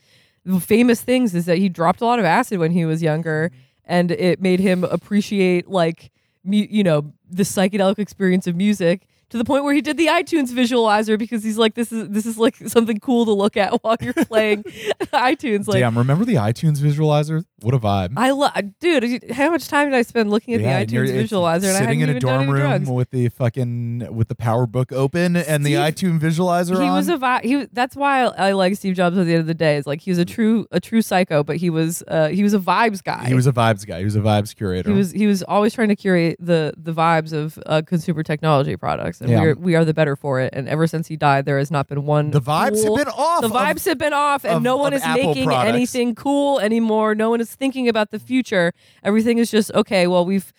[0.46, 3.52] the famous things is that he dropped a lot of acid when he was younger
[3.86, 6.12] and it made him appreciate like
[6.54, 10.52] you know the psychedelic experience of music to the point where he did the iTunes
[10.52, 13.98] visualizer because he's like this is this is like something cool to look at while
[14.02, 14.64] you're playing
[15.12, 17.44] iTunes like Damn, remember the iTunes visualizer?
[17.62, 18.14] What a vibe.
[18.18, 19.32] I love, dude.
[19.32, 21.70] How much time did I spend looking at Yeah, the iTunes visualizer?
[21.70, 22.90] And sitting in a dorm room drugs.
[22.90, 26.94] with the fucking with the PowerBook open and the iTunes visualizer He on.
[26.94, 27.56] was a vi- he.
[27.56, 29.18] was- That's why I, I like Steve Jobs.
[29.18, 31.44] At the end of the day, is like he was a true a true psycho,
[31.44, 33.26] but he was uh he was a vibes guy.
[33.28, 34.00] he was a vibes guy.
[34.00, 34.92] He was a vibes curator.
[34.92, 38.78] he was he was always trying to curate the the vibes of uh, consumer technology
[38.78, 39.17] products.
[39.22, 39.42] And Yeah.
[39.42, 40.54] we're, we are the better for it.
[40.54, 42.32] And ever since he died, there has not been one.
[42.32, 43.42] The vibes cool- have been off.
[43.42, 45.74] The of- vibes have been off, and of- no one of is Apple making products.
[45.76, 47.16] anything cool anymore.
[47.16, 48.74] No one is thinking about the future.
[49.04, 50.08] Everything is just okay.
[50.08, 50.52] Well, we've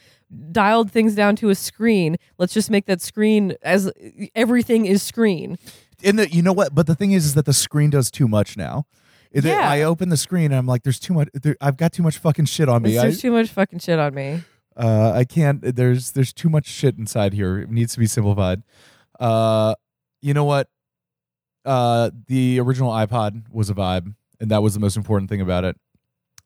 [0.53, 2.17] dialed things down to a screen.
[2.37, 3.91] Let's just make that screen as
[4.35, 5.57] everything is screen.
[6.05, 6.75] and the, you know what?
[6.75, 8.85] But the thing is, is that the screen does too much now.
[9.33, 9.69] Yeah.
[9.69, 11.29] I open the screen and I'm like, there's too much.
[11.35, 12.97] There, I've got too much fucking shit on me.
[12.99, 14.43] I, There's too much fucking shit on me.
[14.79, 15.61] Uh, I can't.
[15.77, 17.59] There's there's too much shit inside here.
[17.59, 18.63] It needs to be simplified.
[19.19, 19.75] Uh,
[20.23, 20.69] you know what?
[21.65, 25.65] Uh, the original iPod was a vibe, and that was the most important thing about
[25.65, 25.77] it.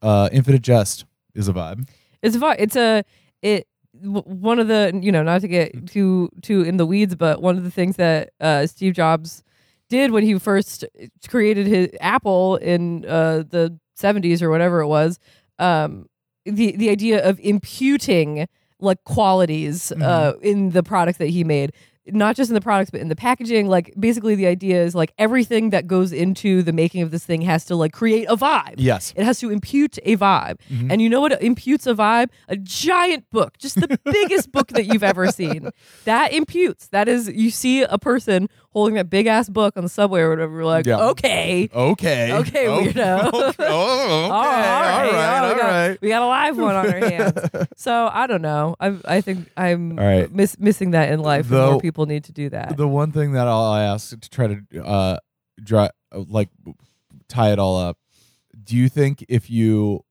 [0.01, 1.05] Uh, Infinite Jest
[1.35, 1.89] is a vibe.
[2.22, 2.57] It's a vibe.
[2.59, 3.05] It's a
[3.43, 3.68] it
[4.03, 7.43] w- one of the you know not to get too too in the weeds, but
[7.43, 9.43] one of the things that uh, Steve Jobs
[9.91, 10.85] did when he first
[11.28, 15.18] created his Apple in uh, the seventies or whatever it was,
[15.59, 16.07] um,
[16.45, 18.47] the the idea of imputing
[18.78, 21.72] like qualities uh, in the product that he made.
[22.05, 23.68] Not just in the products, but in the packaging.
[23.68, 27.43] Like basically, the idea is like everything that goes into the making of this thing
[27.43, 28.74] has to like create a vibe.
[28.78, 29.14] Yes.
[29.14, 30.57] It has to impute a vibe.
[30.90, 32.30] And you know what imputes a vibe?
[32.49, 35.70] A giant book, just the biggest book that you've ever seen.
[36.05, 36.88] That imputes.
[36.88, 40.31] That is, you see a person holding that big ass book on the subway or
[40.31, 40.55] whatever.
[40.55, 41.09] You're like, Yeah.
[41.11, 41.68] okay.
[41.73, 42.33] Okay.
[42.43, 43.27] Okay, Oh, weirdo.
[43.33, 43.64] okay.
[43.68, 44.31] Oh, okay.
[44.31, 45.41] all right, All right.
[45.45, 45.99] oh, we, got, right.
[46.03, 47.39] we got a live one on our hands.
[47.77, 48.75] so I don't know.
[48.81, 50.33] I I think I'm right.
[50.33, 51.49] miss, missing that in life.
[51.49, 52.77] Though- more people need to do that.
[52.77, 55.18] The one thing that I'll ask to try to uh,
[55.62, 56.49] dry, like
[57.29, 57.99] tie it all up.
[58.64, 60.05] Do you think if you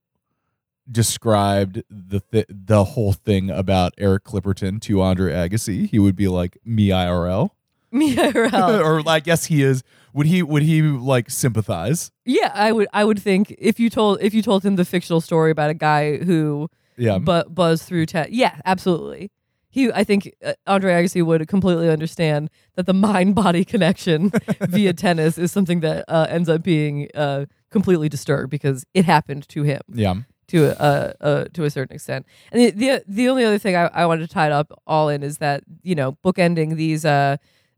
[0.90, 6.28] described the th- the whole thing about Eric Clipperton to Andre Agassi, he would be
[6.28, 7.50] like me IRL,
[8.52, 9.82] Or I guess he is.
[10.14, 10.42] Would he?
[10.42, 12.10] Would he like sympathize?
[12.24, 12.88] Yeah, I would.
[12.92, 15.74] I would think if you told if you told him the fictional story about a
[15.74, 17.18] guy who Yeah.
[17.18, 18.28] bu- buzzed through tech.
[18.30, 19.30] Yeah, absolutely.
[19.70, 24.30] He, I think uh, Andre Agassi would completely understand that the mind body connection
[24.60, 29.48] via tennis is something that uh, ends up being uh, completely disturbed because it happened
[29.48, 30.14] to him yeah.
[30.48, 32.26] to a uh, uh, to a certain extent.
[32.52, 35.08] And the the, the only other thing I, I wanted to tie it up all
[35.08, 37.06] in is that you know bookending these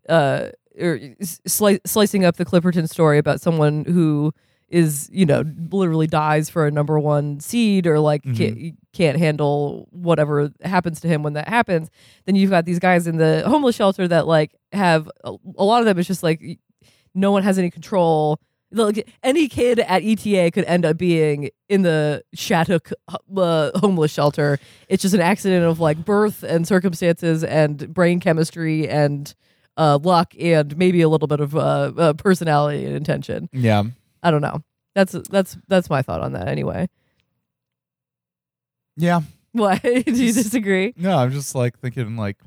[0.09, 0.49] uh
[0.79, 4.33] or sli- slicing up the Clipperton story about someone who
[4.69, 9.87] is you know literally dies for a number one seed or like can't, can't handle
[9.93, 11.91] whatever happens to him when that happens.
[12.25, 15.81] Then you've got these guys in the homeless shelter that like have a, a lot
[15.81, 16.59] of them is just like
[17.15, 18.41] no one has any control.
[18.73, 22.91] Like any kid at ETA could end up being in the Shattuck
[23.37, 24.59] uh, homeless shelter.
[24.89, 29.33] It's just an accident of like birth and circumstances and brain chemistry and
[29.77, 33.49] uh, luck and maybe a little bit of uh, uh, personality and intention.
[33.53, 33.83] Yeah.
[34.23, 34.63] I don't know.
[34.95, 36.49] That's that's that's my thought on that.
[36.49, 36.89] Anyway,
[38.97, 39.21] Yeah.
[39.53, 40.95] why do you disagree?
[40.97, 42.39] No, I'm just like thinking like.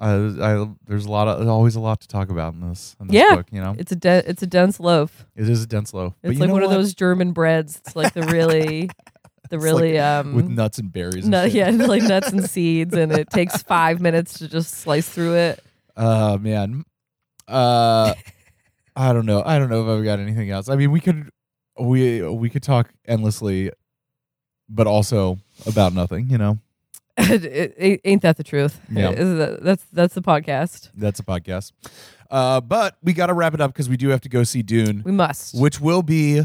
[0.00, 2.94] Uh, I there's a lot of there's always a lot to talk about in this
[3.00, 3.34] in this Yeah.
[3.34, 3.74] book, you know.
[3.76, 5.26] It's a de- it's a dense loaf.
[5.34, 6.14] It is a dense loaf.
[6.22, 7.78] but It's like one of those German breads.
[7.84, 8.90] It's like the really,
[9.50, 11.24] the really like um with nuts and berries.
[11.26, 11.52] And shit.
[11.52, 15.64] yeah, like nuts and seeds, and it takes five minutes to just slice through it.
[15.98, 16.84] Oh man.
[17.46, 18.14] Uh
[18.96, 19.42] I don't know.
[19.44, 20.68] I don't know if I've got anything else.
[20.68, 21.28] I mean, we could
[21.78, 23.70] we we could talk endlessly
[24.70, 26.58] but also about nothing, you know.
[27.18, 28.80] It- it- ain't that the truth?
[28.90, 29.12] Yeah.
[29.60, 30.90] That's that's the podcast.
[30.94, 31.72] That's a podcast.
[32.30, 34.62] Uh but we got to wrap it up cuz we do have to go see
[34.62, 35.54] Dune, We must.
[35.60, 36.42] which will be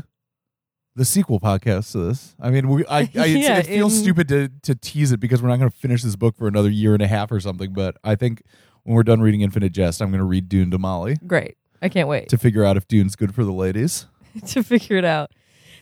[0.95, 2.36] the sequel podcast to this.
[2.39, 5.41] I mean, we I, I Yeah, it feels in- stupid to to tease it because
[5.41, 7.74] we're not going to finish this book for another year and a half or something,
[7.74, 8.43] but I think
[8.84, 11.58] when we're done reading Infinite Jest, I'm going to read Dune to Molly Great.
[11.82, 14.06] I can't wait to figure out if Dune's good for the ladies.
[14.48, 15.32] to figure it out.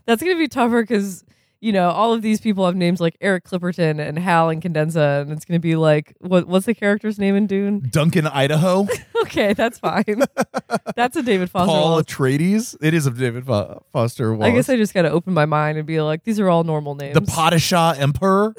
[0.06, 1.24] That's gonna be tougher because
[1.60, 5.32] you know all of these people have names like Eric Clipperton and Hal Incandenza, and
[5.32, 7.88] it's gonna be like what what's the character's name in Dune?
[7.92, 8.88] Duncan, Idaho,
[9.24, 10.24] Okay, that's fine.
[10.96, 11.68] that's a David Foster.
[11.72, 12.06] Paul Wallace.
[12.08, 12.76] Atreides.
[12.82, 14.52] It is of David Fo- Foster Wallace.
[14.52, 16.96] I guess I just gotta open my mind and be like, these are all normal
[16.96, 17.14] names.
[17.14, 18.56] the Padishah Emperor.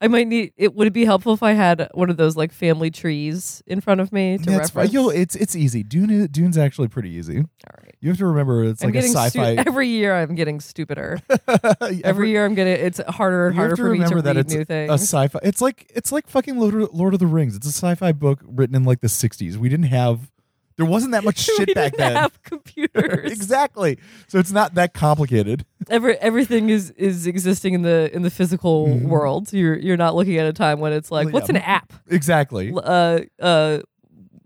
[0.00, 0.74] I might need it.
[0.74, 4.00] Would it be helpful if I had one of those like family trees in front
[4.00, 4.92] of me to That's reference?
[4.92, 5.82] You'll, it's it's easy.
[5.82, 7.38] Dune Dune's actually pretty easy.
[7.38, 7.44] All
[7.82, 7.94] right.
[8.00, 9.54] You have to remember it's I'm like a getting stu- sci-fi.
[9.66, 10.14] every year.
[10.14, 11.18] I'm getting stupider.
[11.80, 12.74] Every- every year I'm getting.
[12.74, 14.60] It's harder and you have harder to for me to remember read that it's new
[14.60, 14.92] a things.
[15.02, 15.40] sci-fi.
[15.42, 17.56] It's like it's like fucking Lord, Lord of the Rings.
[17.56, 19.56] It's a sci-fi book written in like the '60s.
[19.56, 20.30] We didn't have.
[20.78, 22.16] There wasn't that much shit back didn't then.
[22.16, 23.30] have computers.
[23.32, 23.98] exactly.
[24.28, 25.66] So it's not that complicated.
[25.90, 29.02] Every, everything is is existing in the in the physical Mhm.
[29.08, 29.52] world.
[29.52, 31.56] You're you're not looking at a time when it's like, Well, what's yeah.
[31.56, 31.92] an app?
[32.08, 32.72] Exactly.
[32.74, 33.80] Uh uh.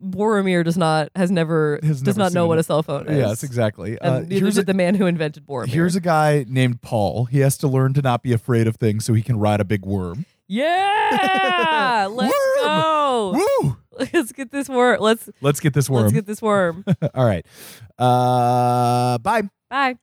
[0.05, 3.07] Boromir does not has never Has does never not know seen what a cell phone
[3.07, 3.16] is.
[3.18, 3.97] Yes, exactly.
[4.01, 5.68] Uh, here's a, the man who invented Boromir.
[5.68, 7.26] here's a guy named Paul.
[7.26, 9.64] He has to learn to not be afraid of things so he can ride a
[9.64, 10.26] big worm.
[10.49, 12.64] Yeah, let's Worm!
[12.66, 13.47] go.
[13.62, 13.76] Woo!
[14.12, 15.01] Let's get this worm.
[15.01, 16.03] Let's Let's get this worm.
[16.03, 16.84] let's get this worm.
[17.14, 17.45] All right.
[17.99, 19.43] Uh, bye.
[19.68, 19.97] Bye.